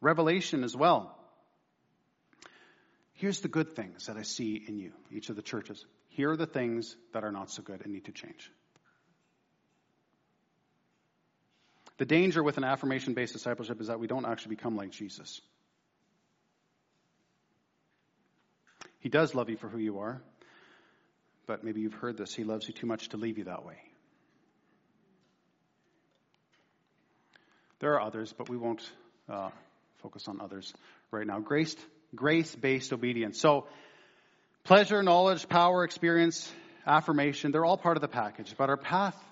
Revelation 0.00 0.64
as 0.64 0.74
well. 0.74 1.16
Here's 3.12 3.40
the 3.40 3.48
good 3.48 3.76
things 3.76 4.06
that 4.06 4.16
I 4.16 4.22
see 4.22 4.62
in 4.66 4.78
you, 4.78 4.92
each 5.12 5.28
of 5.28 5.36
the 5.36 5.42
churches. 5.42 5.84
Here 6.08 6.30
are 6.30 6.36
the 6.36 6.46
things 6.46 6.96
that 7.12 7.22
are 7.22 7.30
not 7.30 7.50
so 7.50 7.62
good 7.62 7.82
and 7.84 7.92
need 7.92 8.06
to 8.06 8.12
change. 8.12 8.50
The 12.00 12.06
danger 12.06 12.42
with 12.42 12.56
an 12.56 12.64
affirmation 12.64 13.12
based 13.12 13.34
discipleship 13.34 13.78
is 13.78 13.88
that 13.88 14.00
we 14.00 14.06
don't 14.06 14.24
actually 14.24 14.56
become 14.56 14.74
like 14.74 14.90
Jesus. 14.90 15.38
He 19.00 19.10
does 19.10 19.34
love 19.34 19.50
you 19.50 19.58
for 19.58 19.68
who 19.68 19.76
you 19.76 19.98
are, 19.98 20.22
but 21.46 21.62
maybe 21.62 21.82
you've 21.82 21.92
heard 21.92 22.16
this. 22.16 22.34
He 22.34 22.42
loves 22.42 22.66
you 22.66 22.72
too 22.72 22.86
much 22.86 23.10
to 23.10 23.18
leave 23.18 23.36
you 23.36 23.44
that 23.44 23.66
way. 23.66 23.74
There 27.80 27.92
are 27.92 28.00
others, 28.00 28.32
but 28.32 28.48
we 28.48 28.56
won't 28.56 28.90
uh, 29.28 29.50
focus 30.02 30.26
on 30.26 30.40
others 30.40 30.72
right 31.10 31.26
now. 31.26 31.38
Grace, 31.40 31.76
grace-based 32.14 32.94
obedience. 32.94 33.38
So, 33.38 33.66
pleasure, 34.64 35.02
knowledge, 35.02 35.50
power, 35.50 35.84
experience, 35.84 36.50
affirmation, 36.86 37.52
they're 37.52 37.66
all 37.66 37.76
part 37.76 37.98
of 37.98 38.00
the 38.00 38.08
package. 38.08 38.54
But 38.56 38.70
our 38.70 38.78
path 38.78 39.22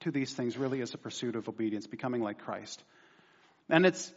to 0.00 0.10
these 0.10 0.32
things 0.32 0.56
really 0.56 0.80
is 0.80 0.94
a 0.94 0.98
pursuit 0.98 1.36
of 1.36 1.48
obedience, 1.48 1.86
becoming 1.86 2.22
like 2.22 2.38
Christ. 2.38 2.82
And 3.68 3.86
it's, 3.86 4.12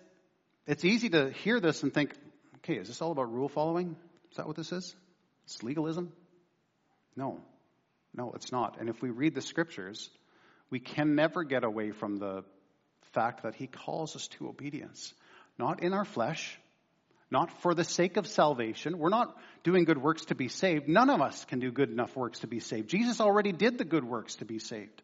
it's 0.65 0.85
easy 0.85 1.09
to 1.09 1.29
hear 1.29 1.59
this 1.59 1.83
and 1.83 1.93
think, 1.93 2.13
okay, 2.57 2.75
is 2.75 2.87
this 2.87 3.01
all 3.01 3.11
about 3.11 3.31
rule 3.31 3.49
following? 3.49 3.95
Is 4.31 4.37
that 4.37 4.47
what 4.47 4.55
this 4.55 4.71
is? 4.71 4.95
It's 5.45 5.61
legalism? 5.61 6.11
No. 7.15 7.39
No, 8.15 8.31
it's 8.33 8.51
not. 8.51 8.79
And 8.79 8.89
if 8.89 9.01
we 9.01 9.09
read 9.09 9.35
the 9.35 9.41
scriptures, 9.41 10.09
we 10.69 10.79
can 10.79 11.15
never 11.15 11.43
get 11.43 11.63
away 11.63 11.91
from 11.91 12.17
the 12.17 12.43
fact 13.11 13.43
that 13.43 13.53
he 13.53 13.67
calls 13.67 14.15
us 14.15 14.27
to 14.29 14.47
obedience. 14.47 15.13
Not 15.59 15.83
in 15.83 15.93
our 15.93 16.05
flesh, 16.05 16.59
not 17.29 17.51
for 17.61 17.75
the 17.75 17.83
sake 17.83 18.17
of 18.17 18.25
salvation. 18.25 18.97
We're 18.97 19.09
not 19.09 19.35
doing 19.63 19.83
good 19.83 20.01
works 20.01 20.25
to 20.25 20.35
be 20.35 20.47
saved. 20.47 20.87
None 20.87 21.11
of 21.11 21.21
us 21.21 21.45
can 21.45 21.59
do 21.59 21.71
good 21.71 21.91
enough 21.91 22.15
works 22.15 22.39
to 22.39 22.47
be 22.47 22.59
saved. 22.59 22.89
Jesus 22.89 23.21
already 23.21 23.51
did 23.51 23.77
the 23.77 23.85
good 23.85 24.03
works 24.03 24.35
to 24.35 24.45
be 24.45 24.57
saved. 24.57 25.02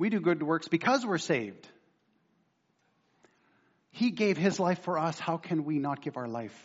We 0.00 0.08
do 0.08 0.18
good 0.18 0.42
works 0.42 0.66
because 0.66 1.04
we're 1.04 1.18
saved. 1.18 1.68
He 3.90 4.10
gave 4.10 4.38
his 4.38 4.58
life 4.58 4.82
for 4.82 4.98
us. 4.98 5.20
How 5.20 5.36
can 5.36 5.64
we 5.64 5.78
not 5.78 6.00
give 6.00 6.16
our 6.16 6.26
life 6.26 6.58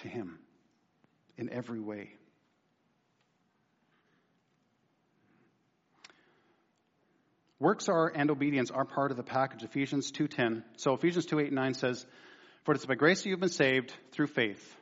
to 0.00 0.08
him 0.08 0.38
in 1.36 1.50
every 1.50 1.78
way? 1.78 2.08
Works 7.58 7.90
are 7.90 8.08
and 8.08 8.30
obedience 8.30 8.70
are 8.70 8.86
part 8.86 9.10
of 9.10 9.18
the 9.18 9.22
package. 9.22 9.62
Ephesians 9.62 10.10
2:10. 10.10 10.64
So 10.78 10.94
Ephesians 10.94 11.26
2:8 11.26 11.48
and 11.48 11.56
9 11.56 11.74
says, 11.74 12.06
"For 12.64 12.72
it 12.72 12.78
is 12.78 12.86
by 12.86 12.94
grace 12.94 13.26
you 13.26 13.32
have 13.32 13.40
been 13.40 13.50
saved 13.50 13.94
through 14.12 14.28
faith, 14.28 14.74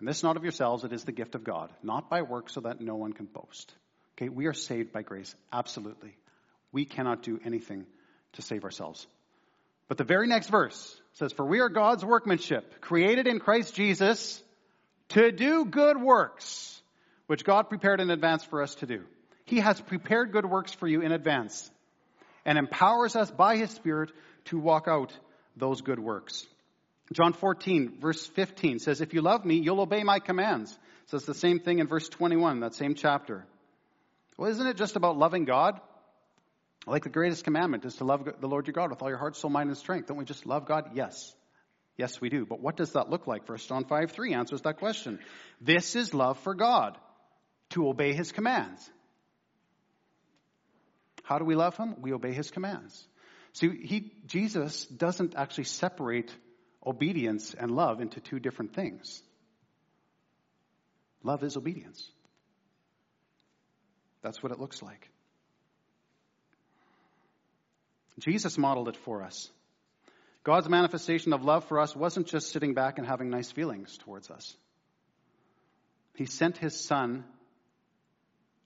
and 0.00 0.08
this 0.08 0.24
not 0.24 0.36
of 0.36 0.42
yourselves; 0.42 0.82
it 0.82 0.92
is 0.92 1.04
the 1.04 1.12
gift 1.12 1.36
of 1.36 1.44
God, 1.44 1.72
not 1.84 2.10
by 2.10 2.22
works, 2.22 2.52
so 2.54 2.62
that 2.62 2.80
no 2.80 2.96
one 2.96 3.12
can 3.12 3.26
boast." 3.26 3.72
Okay, 4.16 4.28
we 4.28 4.46
are 4.46 4.52
saved 4.52 4.92
by 4.92 5.02
grace, 5.02 5.36
absolutely. 5.52 6.16
We 6.72 6.84
cannot 6.84 7.22
do 7.22 7.40
anything 7.44 7.86
to 8.34 8.42
save 8.42 8.64
ourselves. 8.64 9.06
But 9.88 9.98
the 9.98 10.04
very 10.04 10.28
next 10.28 10.48
verse 10.48 11.00
says, 11.14 11.32
For 11.32 11.44
we 11.44 11.60
are 11.60 11.68
God's 11.68 12.04
workmanship, 12.04 12.80
created 12.80 13.26
in 13.26 13.40
Christ 13.40 13.74
Jesus 13.74 14.42
to 15.10 15.32
do 15.32 15.64
good 15.64 16.00
works, 16.00 16.80
which 17.26 17.44
God 17.44 17.68
prepared 17.68 18.00
in 18.00 18.10
advance 18.10 18.44
for 18.44 18.62
us 18.62 18.74
to 18.76 18.86
do. 18.86 19.02
He 19.44 19.58
has 19.58 19.80
prepared 19.80 20.30
good 20.30 20.46
works 20.46 20.72
for 20.72 20.86
you 20.86 21.00
in 21.00 21.10
advance 21.10 21.68
and 22.44 22.56
empowers 22.56 23.16
us 23.16 23.30
by 23.30 23.56
His 23.56 23.70
Spirit 23.70 24.12
to 24.46 24.58
walk 24.58 24.86
out 24.86 25.12
those 25.56 25.80
good 25.80 25.98
works. 25.98 26.46
John 27.12 27.32
14, 27.32 27.98
verse 28.00 28.24
15 28.24 28.78
says, 28.78 29.00
If 29.00 29.12
you 29.12 29.22
love 29.22 29.44
me, 29.44 29.56
you'll 29.56 29.80
obey 29.80 30.04
my 30.04 30.20
commands. 30.20 30.70
It 30.70 31.10
says 31.10 31.24
the 31.24 31.34
same 31.34 31.58
thing 31.58 31.80
in 31.80 31.88
verse 31.88 32.08
21, 32.08 32.60
that 32.60 32.74
same 32.74 32.94
chapter. 32.94 33.44
Well, 34.36 34.50
isn't 34.50 34.66
it 34.66 34.76
just 34.76 34.94
about 34.94 35.18
loving 35.18 35.44
God? 35.44 35.80
Like 36.86 37.04
the 37.04 37.10
greatest 37.10 37.44
commandment 37.44 37.84
is 37.84 37.96
to 37.96 38.04
love 38.04 38.26
the 38.40 38.48
Lord 38.48 38.66
your 38.66 38.72
God 38.72 38.90
with 38.90 39.02
all 39.02 39.08
your 39.08 39.18
heart, 39.18 39.36
soul, 39.36 39.50
mind, 39.50 39.68
and 39.68 39.76
strength. 39.76 40.08
Don't 40.08 40.16
we 40.16 40.24
just 40.24 40.46
love 40.46 40.66
God? 40.66 40.90
Yes. 40.94 41.34
Yes, 41.96 42.20
we 42.20 42.30
do. 42.30 42.46
But 42.46 42.60
what 42.60 42.76
does 42.76 42.92
that 42.92 43.10
look 43.10 43.26
like? 43.26 43.46
1 43.46 43.58
John 43.58 43.84
5 43.84 44.12
3 44.12 44.34
answers 44.34 44.62
that 44.62 44.78
question. 44.78 45.18
This 45.60 45.94
is 45.94 46.14
love 46.14 46.38
for 46.40 46.54
God, 46.54 46.96
to 47.70 47.88
obey 47.88 48.14
his 48.14 48.32
commands. 48.32 48.88
How 51.24 51.38
do 51.38 51.44
we 51.44 51.54
love 51.54 51.76
him? 51.76 51.96
We 52.00 52.12
obey 52.12 52.32
his 52.32 52.50
commands. 52.50 53.06
See, 53.52 53.68
he, 53.84 54.12
Jesus 54.26 54.86
doesn't 54.86 55.34
actually 55.36 55.64
separate 55.64 56.34
obedience 56.84 57.54
and 57.54 57.70
love 57.70 58.00
into 58.00 58.20
two 58.20 58.40
different 58.40 58.74
things. 58.74 59.22
Love 61.22 61.44
is 61.44 61.56
obedience. 61.56 62.10
That's 64.22 64.42
what 64.42 64.52
it 64.52 64.58
looks 64.58 64.82
like. 64.82 65.10
Jesus 68.20 68.58
modeled 68.58 68.88
it 68.88 68.96
for 68.96 69.22
us. 69.22 69.50
God's 70.42 70.68
manifestation 70.68 71.32
of 71.32 71.44
love 71.44 71.64
for 71.64 71.80
us 71.80 71.94
wasn't 71.94 72.26
just 72.26 72.50
sitting 72.50 72.74
back 72.74 72.98
and 72.98 73.06
having 73.06 73.28
nice 73.28 73.50
feelings 73.50 73.98
towards 73.98 74.30
us. 74.30 74.56
He 76.14 76.26
sent 76.26 76.56
his 76.56 76.78
son, 76.78 77.24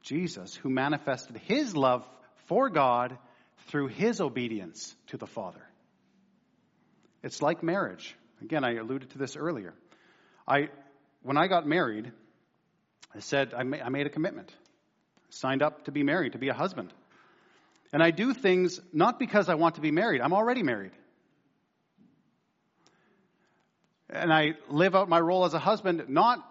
Jesus, 0.03 0.55
who 0.55 0.71
manifested 0.71 1.37
his 1.47 1.77
love 1.77 2.05
for 2.47 2.69
God 2.69 3.19
through 3.69 3.89
his 3.89 4.21
obedience 4.21 4.95
to 5.09 5.17
the 5.17 5.27
Father. 5.27 5.63
It's 7.23 7.41
like 7.41 7.63
marriage. 7.63 8.15
Again, 8.43 8.65
I 8.65 8.75
alluded 8.75 9.11
to 9.11 9.19
this 9.19 9.37
earlier. 9.37 9.75
I, 10.47 10.69
when 11.23 11.37
I 11.37 11.47
got 11.47 11.67
married, 11.67 12.13
I 13.15 13.21
said, 13.21 13.55
I 13.55 13.63
made 13.63 14.07
a 14.07 14.11
commitment, 14.11 14.53
signed 15.31 15.63
up 15.63 15.85
to 15.85 15.93
be 15.93 16.03
married, 16.03 16.33
to 16.33 16.39
be 16.39 16.49
a 16.49 16.55
husband. 16.55 16.93
And 17.95 18.03
I 18.03 18.11
do 18.11 18.35
things 18.35 18.81
not 18.93 19.19
because 19.21 19.49
I 19.49 19.55
want 19.55 19.77
to 19.77 19.81
be 19.81 19.93
married, 19.93 20.21
I'm 20.21 20.33
already 20.33 20.65
married. 20.65 20.91
And 24.11 24.33
I 24.33 24.55
live 24.69 24.97
out 24.97 25.09
my 25.09 25.21
role 25.21 25.45
as 25.45 25.55
a 25.55 25.61
husband 25.61 26.07
not 26.09 26.45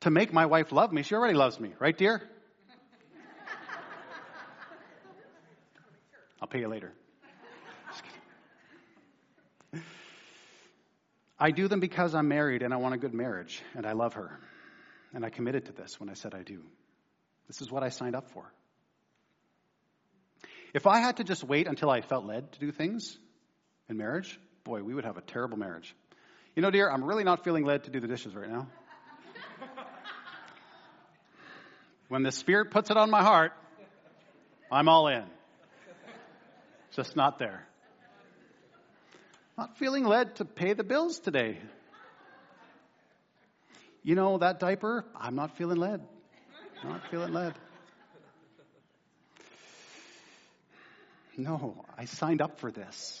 to 0.00 0.10
make 0.10 0.32
my 0.32 0.46
wife 0.46 0.72
love 0.72 0.92
me. 0.92 1.04
She 1.04 1.14
already 1.14 1.34
loves 1.34 1.60
me, 1.60 1.74
right, 1.78 1.96
dear? 1.96 2.20
I'll 6.42 6.48
pay 6.48 6.58
you 6.58 6.66
later. 6.66 6.92
I 11.38 11.52
do 11.52 11.68
them 11.68 11.78
because 11.78 12.16
I'm 12.16 12.26
married 12.26 12.62
and 12.62 12.74
I 12.74 12.78
want 12.78 12.94
a 12.94 12.98
good 12.98 13.14
marriage 13.14 13.62
and 13.76 13.86
I 13.86 13.92
love 13.92 14.14
her. 14.14 14.40
And 15.14 15.24
I 15.24 15.30
committed 15.30 15.66
to 15.66 15.72
this 15.72 16.00
when 16.00 16.08
I 16.08 16.14
said 16.14 16.34
I 16.34 16.42
do. 16.42 16.64
This 17.46 17.60
is 17.60 17.70
what 17.70 17.84
I 17.84 17.90
signed 17.90 18.16
up 18.16 18.30
for. 18.30 18.52
If 20.74 20.88
I 20.88 20.98
had 20.98 21.18
to 21.18 21.24
just 21.24 21.44
wait 21.44 21.68
until 21.68 21.88
I 21.88 22.00
felt 22.00 22.24
led 22.26 22.50
to 22.52 22.58
do 22.58 22.72
things 22.72 23.16
in 23.88 23.96
marriage, 23.96 24.40
boy, 24.64 24.82
we 24.82 24.92
would 24.92 25.04
have 25.04 25.16
a 25.16 25.20
terrible 25.20 25.56
marriage. 25.56 25.94
You 26.56 26.62
know, 26.62 26.70
dear, 26.72 26.90
I'm 26.90 27.04
really 27.04 27.22
not 27.22 27.44
feeling 27.44 27.64
led 27.64 27.84
to 27.84 27.90
do 27.90 28.00
the 28.00 28.08
dishes 28.08 28.34
right 28.34 28.50
now. 28.50 28.66
when 32.08 32.24
the 32.24 32.32
Spirit 32.32 32.72
puts 32.72 32.90
it 32.90 32.96
on 32.96 33.08
my 33.08 33.22
heart, 33.22 33.52
I'm 34.70 34.88
all 34.88 35.06
in. 35.06 35.22
Just 36.96 37.14
not 37.14 37.38
there. 37.38 37.64
Not 39.56 39.78
feeling 39.78 40.04
led 40.04 40.36
to 40.36 40.44
pay 40.44 40.72
the 40.72 40.82
bills 40.82 41.20
today. 41.20 41.58
You 44.02 44.16
know, 44.16 44.38
that 44.38 44.58
diaper, 44.58 45.04
I'm 45.16 45.36
not 45.36 45.56
feeling 45.56 45.78
led. 45.78 46.00
Not 46.82 47.00
feeling 47.12 47.32
led. 47.32 47.54
No, 51.36 51.84
I 51.98 52.04
signed 52.04 52.40
up 52.40 52.60
for 52.60 52.70
this. 52.70 53.20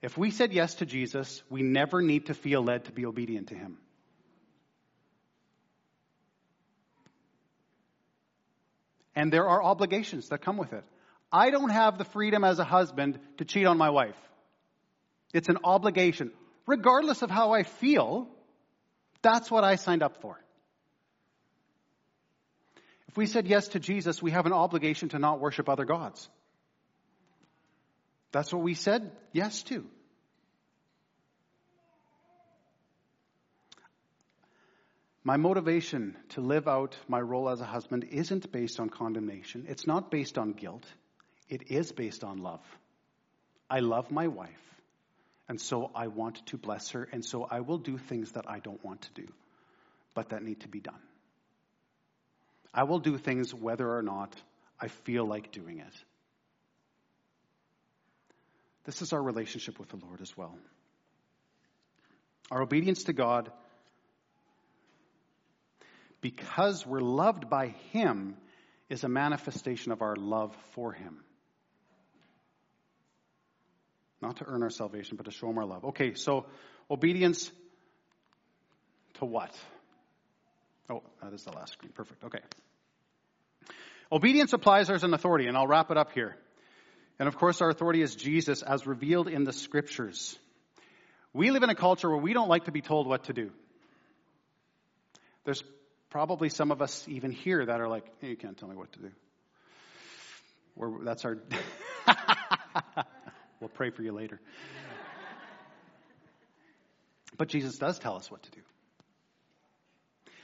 If 0.00 0.18
we 0.18 0.30
said 0.30 0.52
yes 0.52 0.74
to 0.76 0.86
Jesus, 0.86 1.42
we 1.48 1.62
never 1.62 2.02
need 2.02 2.26
to 2.26 2.34
feel 2.34 2.62
led 2.62 2.86
to 2.86 2.92
be 2.92 3.06
obedient 3.06 3.48
to 3.48 3.54
him. 3.54 3.78
And 9.14 9.32
there 9.32 9.48
are 9.48 9.62
obligations 9.62 10.30
that 10.30 10.40
come 10.40 10.56
with 10.56 10.72
it. 10.72 10.84
I 11.30 11.50
don't 11.50 11.70
have 11.70 11.98
the 11.98 12.04
freedom 12.04 12.44
as 12.44 12.58
a 12.58 12.64
husband 12.64 13.18
to 13.38 13.44
cheat 13.44 13.66
on 13.66 13.78
my 13.78 13.90
wife. 13.90 14.16
It's 15.32 15.48
an 15.48 15.58
obligation. 15.64 16.32
Regardless 16.66 17.22
of 17.22 17.30
how 17.30 17.52
I 17.52 17.62
feel, 17.62 18.28
that's 19.22 19.50
what 19.50 19.64
I 19.64 19.76
signed 19.76 20.02
up 20.02 20.20
for. 20.20 20.38
If 23.08 23.16
we 23.16 23.26
said 23.26 23.46
yes 23.46 23.68
to 23.68 23.78
Jesus, 23.78 24.22
we 24.22 24.30
have 24.30 24.46
an 24.46 24.52
obligation 24.52 25.10
to 25.10 25.18
not 25.18 25.40
worship 25.40 25.68
other 25.68 25.84
gods. 25.84 26.28
That's 28.32 28.52
what 28.52 28.62
we 28.62 28.74
said 28.74 29.12
yes 29.32 29.62
to. 29.64 29.84
My 35.24 35.36
motivation 35.36 36.16
to 36.30 36.40
live 36.40 36.66
out 36.66 36.96
my 37.06 37.20
role 37.20 37.48
as 37.48 37.60
a 37.60 37.64
husband 37.64 38.04
isn't 38.10 38.50
based 38.50 38.80
on 38.80 38.88
condemnation. 38.88 39.66
It's 39.68 39.86
not 39.86 40.10
based 40.10 40.36
on 40.36 40.52
guilt. 40.52 40.84
It 41.48 41.70
is 41.70 41.92
based 41.92 42.24
on 42.24 42.38
love. 42.38 42.64
I 43.70 43.80
love 43.80 44.10
my 44.10 44.26
wife. 44.26 44.50
And 45.48 45.60
so 45.60 45.90
I 45.94 46.08
want 46.08 46.44
to 46.46 46.56
bless 46.56 46.90
her, 46.90 47.08
and 47.12 47.24
so 47.24 47.46
I 47.48 47.60
will 47.60 47.78
do 47.78 47.98
things 47.98 48.32
that 48.32 48.48
I 48.48 48.58
don't 48.58 48.82
want 48.84 49.02
to 49.02 49.12
do, 49.12 49.28
but 50.14 50.30
that 50.30 50.42
need 50.42 50.60
to 50.60 50.68
be 50.68 50.80
done. 50.80 51.02
I 52.72 52.84
will 52.84 53.00
do 53.00 53.18
things 53.18 53.52
whether 53.52 53.88
or 53.88 54.02
not 54.02 54.34
I 54.80 54.88
feel 54.88 55.26
like 55.26 55.52
doing 55.52 55.78
it. 55.78 55.94
This 58.84 59.02
is 59.02 59.12
our 59.12 59.22
relationship 59.22 59.78
with 59.78 59.88
the 59.88 59.96
Lord 59.96 60.20
as 60.20 60.36
well. 60.36 60.56
Our 62.50 62.62
obedience 62.62 63.04
to 63.04 63.12
God, 63.12 63.50
because 66.20 66.84
we're 66.86 67.00
loved 67.00 67.48
by 67.48 67.68
Him, 67.92 68.36
is 68.88 69.04
a 69.04 69.08
manifestation 69.08 69.92
of 69.92 70.02
our 70.02 70.16
love 70.16 70.54
for 70.72 70.92
Him. 70.92 71.20
Not 74.20 74.36
to 74.36 74.44
earn 74.46 74.62
our 74.62 74.70
salvation, 74.70 75.16
but 75.16 75.26
to 75.26 75.32
show 75.32 75.50
him 75.50 75.58
our 75.58 75.66
love. 75.66 75.84
Okay, 75.84 76.14
so 76.14 76.46
obedience 76.88 77.50
to 79.14 79.24
what? 79.24 79.52
Oh, 80.88 81.02
that 81.20 81.32
is 81.32 81.42
the 81.42 81.50
last 81.50 81.72
screen. 81.72 81.90
Perfect. 81.92 82.22
Okay. 82.24 82.38
Obedience 84.12 84.52
applies 84.52 84.90
as 84.90 85.02
an 85.02 85.12
authority, 85.12 85.48
and 85.48 85.56
I'll 85.56 85.66
wrap 85.66 85.90
it 85.90 85.96
up 85.96 86.12
here. 86.12 86.36
And 87.22 87.28
of 87.28 87.36
course, 87.36 87.62
our 87.62 87.70
authority 87.70 88.02
is 88.02 88.16
Jesus 88.16 88.62
as 88.62 88.84
revealed 88.84 89.28
in 89.28 89.44
the 89.44 89.52
scriptures. 89.52 90.36
We 91.32 91.52
live 91.52 91.62
in 91.62 91.70
a 91.70 91.74
culture 91.76 92.10
where 92.10 92.18
we 92.18 92.32
don't 92.32 92.48
like 92.48 92.64
to 92.64 92.72
be 92.72 92.80
told 92.80 93.06
what 93.06 93.26
to 93.26 93.32
do. 93.32 93.52
There's 95.44 95.62
probably 96.10 96.48
some 96.48 96.72
of 96.72 96.82
us 96.82 97.06
even 97.06 97.30
here 97.30 97.64
that 97.64 97.80
are 97.80 97.86
like, 97.86 98.06
hey, 98.20 98.30
you 98.30 98.36
can't 98.36 98.58
tell 98.58 98.68
me 98.68 98.74
what 98.74 98.92
to 98.94 98.98
do. 98.98 99.10
We're, 100.74 101.04
that's 101.04 101.24
our. 101.24 101.38
We'll 103.60 103.68
pray 103.68 103.90
for 103.90 104.02
you 104.02 104.10
later. 104.10 104.40
But 107.38 107.46
Jesus 107.46 107.78
does 107.78 108.00
tell 108.00 108.16
us 108.16 108.32
what 108.32 108.42
to 108.42 108.50
do. 108.50 108.62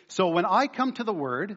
So 0.06 0.28
when 0.28 0.44
I 0.44 0.68
come 0.68 0.92
to 0.92 1.02
the 1.02 1.12
Word, 1.12 1.56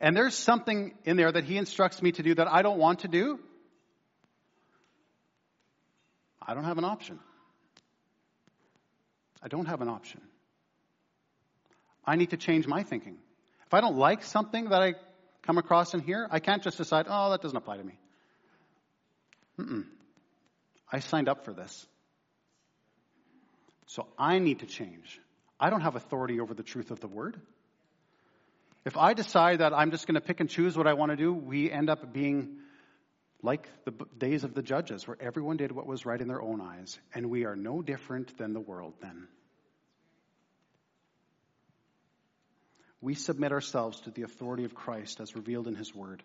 and 0.00 0.16
there's 0.16 0.34
something 0.34 0.94
in 1.04 1.18
there 1.18 1.30
that 1.30 1.44
He 1.44 1.58
instructs 1.58 2.00
me 2.00 2.12
to 2.12 2.22
do 2.22 2.34
that 2.36 2.50
I 2.50 2.62
don't 2.62 2.78
want 2.78 3.00
to 3.00 3.08
do, 3.08 3.38
I 6.46 6.54
don't 6.54 6.64
have 6.64 6.78
an 6.78 6.84
option. 6.84 7.18
I 9.42 9.48
don't 9.48 9.66
have 9.66 9.80
an 9.80 9.88
option. 9.88 10.20
I 12.04 12.16
need 12.16 12.30
to 12.30 12.36
change 12.36 12.66
my 12.66 12.84
thinking. 12.84 13.16
If 13.66 13.74
I 13.74 13.80
don't 13.80 13.96
like 13.96 14.22
something 14.22 14.70
that 14.70 14.80
I 14.80 14.94
come 15.42 15.58
across 15.58 15.92
in 15.92 16.00
here, 16.00 16.28
I 16.30 16.38
can't 16.38 16.62
just 16.62 16.78
decide, 16.78 17.06
oh, 17.08 17.30
that 17.30 17.42
doesn't 17.42 17.56
apply 17.56 17.78
to 17.78 17.84
me. 17.84 17.98
Mm-mm. 19.58 19.84
I 20.90 21.00
signed 21.00 21.28
up 21.28 21.44
for 21.44 21.52
this. 21.52 21.86
So 23.86 24.06
I 24.18 24.38
need 24.38 24.60
to 24.60 24.66
change. 24.66 25.20
I 25.58 25.70
don't 25.70 25.80
have 25.80 25.96
authority 25.96 26.40
over 26.40 26.54
the 26.54 26.62
truth 26.62 26.90
of 26.90 27.00
the 27.00 27.08
word. 27.08 27.40
If 28.84 28.96
I 28.96 29.14
decide 29.14 29.58
that 29.58 29.72
I'm 29.72 29.90
just 29.90 30.06
going 30.06 30.14
to 30.14 30.20
pick 30.20 30.38
and 30.38 30.48
choose 30.48 30.76
what 30.76 30.86
I 30.86 30.92
want 30.92 31.10
to 31.10 31.16
do, 31.16 31.32
we 31.32 31.70
end 31.70 31.90
up 31.90 32.12
being 32.12 32.58
like 33.42 33.68
the 33.84 33.92
days 34.18 34.44
of 34.44 34.54
the 34.54 34.62
judges, 34.62 35.06
where 35.06 35.16
everyone 35.20 35.56
did 35.56 35.72
what 35.72 35.86
was 35.86 36.06
right 36.06 36.20
in 36.20 36.28
their 36.28 36.42
own 36.42 36.60
eyes, 36.60 36.98
and 37.14 37.30
we 37.30 37.44
are 37.44 37.56
no 37.56 37.82
different 37.82 38.36
than 38.38 38.52
the 38.52 38.60
world 38.60 38.94
then. 39.00 39.28
We 43.00 43.14
submit 43.14 43.52
ourselves 43.52 44.00
to 44.02 44.10
the 44.10 44.22
authority 44.22 44.64
of 44.64 44.74
Christ 44.74 45.20
as 45.20 45.36
revealed 45.36 45.68
in 45.68 45.74
His 45.74 45.94
Word. 45.94 46.22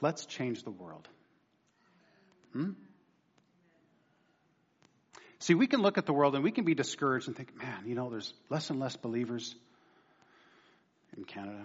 Let's 0.00 0.26
change 0.26 0.62
the 0.64 0.70
world. 0.70 1.06
Hmm? 2.52 2.70
See, 5.38 5.54
we 5.54 5.66
can 5.66 5.82
look 5.82 5.98
at 5.98 6.06
the 6.06 6.12
world 6.12 6.34
and 6.34 6.44
we 6.44 6.52
can 6.52 6.64
be 6.64 6.74
discouraged 6.74 7.26
and 7.26 7.36
think, 7.36 7.56
man, 7.56 7.84
you 7.86 7.94
know, 7.94 8.10
there's 8.10 8.32
less 8.48 8.70
and 8.70 8.78
less 8.78 8.96
believers 8.96 9.54
in 11.16 11.24
Canada. 11.24 11.64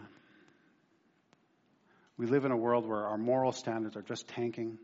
We 2.18 2.26
live 2.26 2.46
in 2.46 2.52
a 2.52 2.58
world 2.58 2.88
where 2.88 3.06
our 3.06 3.18
moral 3.18 3.52
standards 3.52 3.96
are 3.96 4.02
just 4.02 4.28
tanking, 4.30 4.80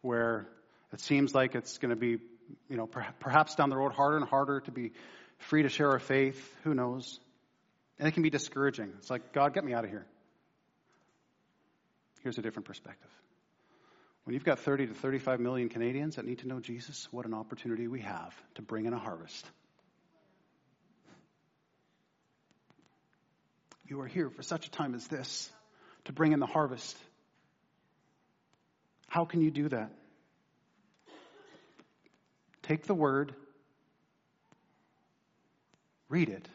where 0.00 0.48
it 0.92 1.00
seems 1.00 1.34
like 1.34 1.54
it's 1.54 1.78
going 1.78 1.90
to 1.90 1.96
be, 1.96 2.18
you 2.68 2.76
know, 2.76 2.86
perhaps 2.86 3.54
down 3.54 3.68
the 3.68 3.76
road 3.76 3.92
harder 3.92 4.16
and 4.16 4.26
harder 4.26 4.60
to 4.60 4.70
be 4.70 4.92
free 5.38 5.62
to 5.62 5.68
share 5.68 5.90
our 5.90 5.98
faith. 5.98 6.56
Who 6.64 6.74
knows? 6.74 7.20
And 7.98 8.08
it 8.08 8.12
can 8.12 8.22
be 8.22 8.30
discouraging. 8.30 8.92
It's 8.98 9.10
like, 9.10 9.32
God, 9.32 9.52
get 9.54 9.64
me 9.64 9.74
out 9.74 9.84
of 9.84 9.90
here. 9.90 10.06
Here's 12.22 12.38
a 12.38 12.42
different 12.42 12.66
perspective. 12.66 13.10
When 14.24 14.34
you've 14.34 14.44
got 14.44 14.60
30 14.60 14.86
to 14.86 14.94
35 14.94 15.40
million 15.40 15.68
Canadians 15.68 16.16
that 16.16 16.24
need 16.24 16.38
to 16.38 16.48
know 16.48 16.60
Jesus, 16.60 17.08
what 17.10 17.26
an 17.26 17.34
opportunity 17.34 17.88
we 17.88 18.00
have 18.00 18.34
to 18.54 18.62
bring 18.62 18.86
in 18.86 18.92
a 18.92 18.98
harvest. 18.98 19.44
You 23.92 24.00
are 24.00 24.06
here 24.06 24.30
for 24.30 24.42
such 24.42 24.66
a 24.66 24.70
time 24.70 24.94
as 24.94 25.06
this 25.06 25.52
to 26.06 26.14
bring 26.14 26.32
in 26.32 26.40
the 26.40 26.46
harvest 26.46 26.96
How 29.06 29.26
can 29.26 29.42
you 29.42 29.50
do 29.50 29.68
that? 29.68 29.92
Take 32.62 32.86
the 32.86 32.94
word, 32.94 33.34
read 36.08 36.30
it, 36.30 36.48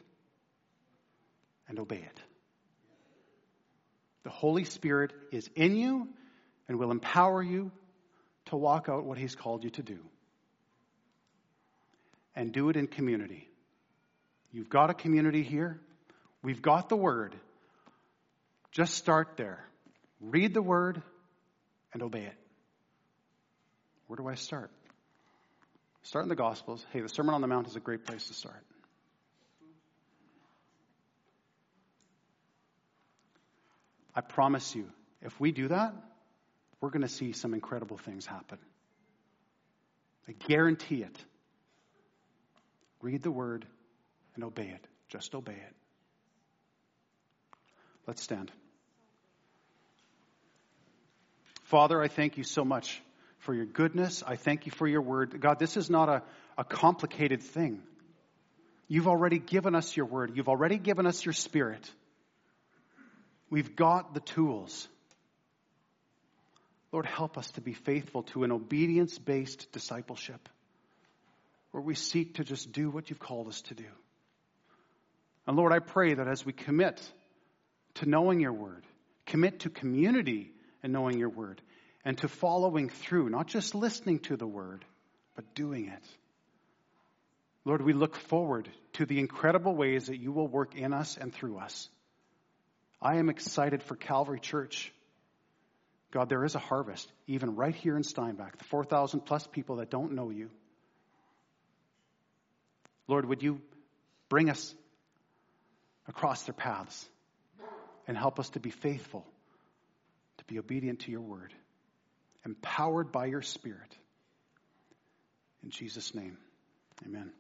and 1.69 1.77
obey 1.77 1.97
it. 1.97 2.19
The 4.23 4.31
Holy 4.31 4.63
Spirit 4.63 5.13
is 5.31 5.47
in 5.55 5.75
you 5.75 6.07
and 6.67 6.79
will 6.79 6.89
empower 6.89 7.43
you 7.43 7.71
to 8.45 8.55
walk 8.55 8.89
out 8.89 9.03
what 9.03 9.19
He's 9.19 9.35
called 9.35 9.63
you 9.63 9.69
to 9.69 9.83
do. 9.83 9.99
And 12.35 12.51
do 12.51 12.69
it 12.69 12.75
in 12.75 12.87
community. 12.87 13.47
You've 14.51 14.69
got 14.69 14.89
a 14.89 14.95
community 14.95 15.43
here. 15.43 15.79
We've 16.47 16.61
got 16.61 16.87
the 16.87 16.95
Word. 16.95 17.35
Just 18.71 18.93
start 18.93 19.35
there. 19.35 19.59
Read 20.21 20.53
the 20.53 20.61
Word 20.61 21.01
and 21.91 22.01
obey 22.01 22.21
it. 22.21 22.37
Where 24.07 24.15
do 24.15 24.25
I 24.29 24.35
start? 24.35 24.71
Start 26.03 26.23
in 26.23 26.29
the 26.29 26.37
Gospels. 26.37 26.85
Hey, 26.93 27.01
the 27.01 27.09
Sermon 27.09 27.35
on 27.35 27.41
the 27.41 27.47
Mount 27.47 27.67
is 27.67 27.75
a 27.75 27.81
great 27.81 28.05
place 28.05 28.29
to 28.29 28.33
start. 28.33 28.63
I 34.15 34.21
promise 34.21 34.73
you, 34.73 34.87
if 35.21 35.37
we 35.41 35.51
do 35.51 35.67
that, 35.67 35.93
we're 36.79 36.91
going 36.91 37.01
to 37.01 37.09
see 37.09 37.33
some 37.33 37.55
incredible 37.55 37.97
things 37.97 38.25
happen. 38.25 38.59
I 40.29 40.31
guarantee 40.47 41.03
it. 41.03 41.17
Read 43.01 43.21
the 43.21 43.31
word 43.31 43.65
and 44.35 44.45
obey 44.45 44.69
it. 44.69 44.87
Just 45.09 45.35
obey 45.35 45.51
it. 45.51 45.75
Let's 48.07 48.23
stand. 48.23 48.51
Father, 51.63 52.01
I 52.01 52.07
thank 52.07 52.37
you 52.37 52.45
so 52.45 52.63
much 52.63 53.01
for 53.39 53.53
your 53.53 53.65
goodness. 53.65 54.23
I 54.25 54.37
thank 54.37 54.65
you 54.65 54.71
for 54.71 54.87
your 54.87 55.01
word. 55.01 55.39
God, 55.41 55.59
this 55.59 55.75
is 55.75 55.89
not 55.89 56.07
a, 56.07 56.23
a 56.57 56.63
complicated 56.63 57.43
thing. 57.43 57.83
You've 58.87 59.09
already 59.09 59.37
given 59.37 59.75
us 59.75 59.95
your 59.97 60.05
word, 60.05 60.31
you've 60.35 60.47
already 60.47 60.77
given 60.77 61.05
us 61.05 61.25
your 61.25 61.33
spirit. 61.33 61.91
We've 63.49 63.75
got 63.75 64.13
the 64.13 64.19
tools. 64.21 64.87
Lord, 66.93 67.05
help 67.05 67.37
us 67.37 67.51
to 67.51 67.61
be 67.61 67.73
faithful 67.73 68.23
to 68.23 68.43
an 68.43 68.51
obedience 68.51 69.19
based 69.19 69.71
discipleship 69.73 70.47
where 71.71 71.83
we 71.83 71.95
seek 71.95 72.35
to 72.35 72.45
just 72.45 72.71
do 72.71 72.89
what 72.89 73.09
you've 73.09 73.19
called 73.19 73.47
us 73.47 73.61
to 73.63 73.75
do. 73.75 73.85
And 75.45 75.57
Lord, 75.57 75.73
I 75.73 75.79
pray 75.79 76.13
that 76.13 76.27
as 76.27 76.45
we 76.45 76.53
commit 76.53 77.01
to 77.97 78.09
knowing 78.09 78.39
your 78.39 78.53
word, 78.53 78.83
commit 79.25 79.61
to 79.61 79.69
community 79.69 80.51
and 80.83 80.93
knowing 80.93 81.17
your 81.17 81.29
word, 81.29 81.61
and 82.05 82.17
to 82.19 82.27
following 82.27 82.89
through, 82.89 83.29
not 83.29 83.47
just 83.47 83.75
listening 83.75 84.19
to 84.19 84.37
the 84.37 84.47
word, 84.47 84.85
but 85.35 85.55
doing 85.55 85.87
it. 85.87 86.03
Lord, 87.65 87.81
we 87.81 87.93
look 87.93 88.15
forward 88.15 88.69
to 88.93 89.05
the 89.05 89.19
incredible 89.19 89.75
ways 89.75 90.07
that 90.07 90.17
you 90.17 90.31
will 90.31 90.47
work 90.47 90.75
in 90.75 90.93
us 90.93 91.17
and 91.17 91.33
through 91.33 91.57
us. 91.57 91.89
I 93.01 93.17
am 93.17 93.29
excited 93.29 93.83
for 93.83 93.95
Calvary 93.95 94.39
Church. 94.39 94.93
God, 96.11 96.29
there 96.29 96.45
is 96.45 96.55
a 96.55 96.59
harvest, 96.59 97.11
even 97.27 97.55
right 97.55 97.75
here 97.75 97.97
in 97.97 98.03
Steinbach, 98.03 98.57
the 98.57 98.63
4,000 98.65 99.19
plus 99.19 99.45
people 99.47 99.77
that 99.77 99.89
don't 99.89 100.13
know 100.13 100.29
you. 100.29 100.49
Lord, 103.07 103.25
would 103.25 103.43
you 103.43 103.61
bring 104.29 104.49
us 104.49 104.73
across 106.07 106.43
their 106.43 106.53
paths 106.53 107.07
and 108.07 108.17
help 108.17 108.39
us 108.39 108.49
to 108.51 108.59
be 108.59 108.69
faithful, 108.69 109.25
to 110.37 110.45
be 110.45 110.59
obedient 110.59 111.01
to 111.01 111.11
your 111.11 111.21
word, 111.21 111.53
empowered 112.45 113.11
by 113.11 113.25
your 113.25 113.41
spirit. 113.41 113.97
In 115.63 115.69
Jesus' 115.69 116.15
name, 116.15 116.37
amen. 117.05 117.31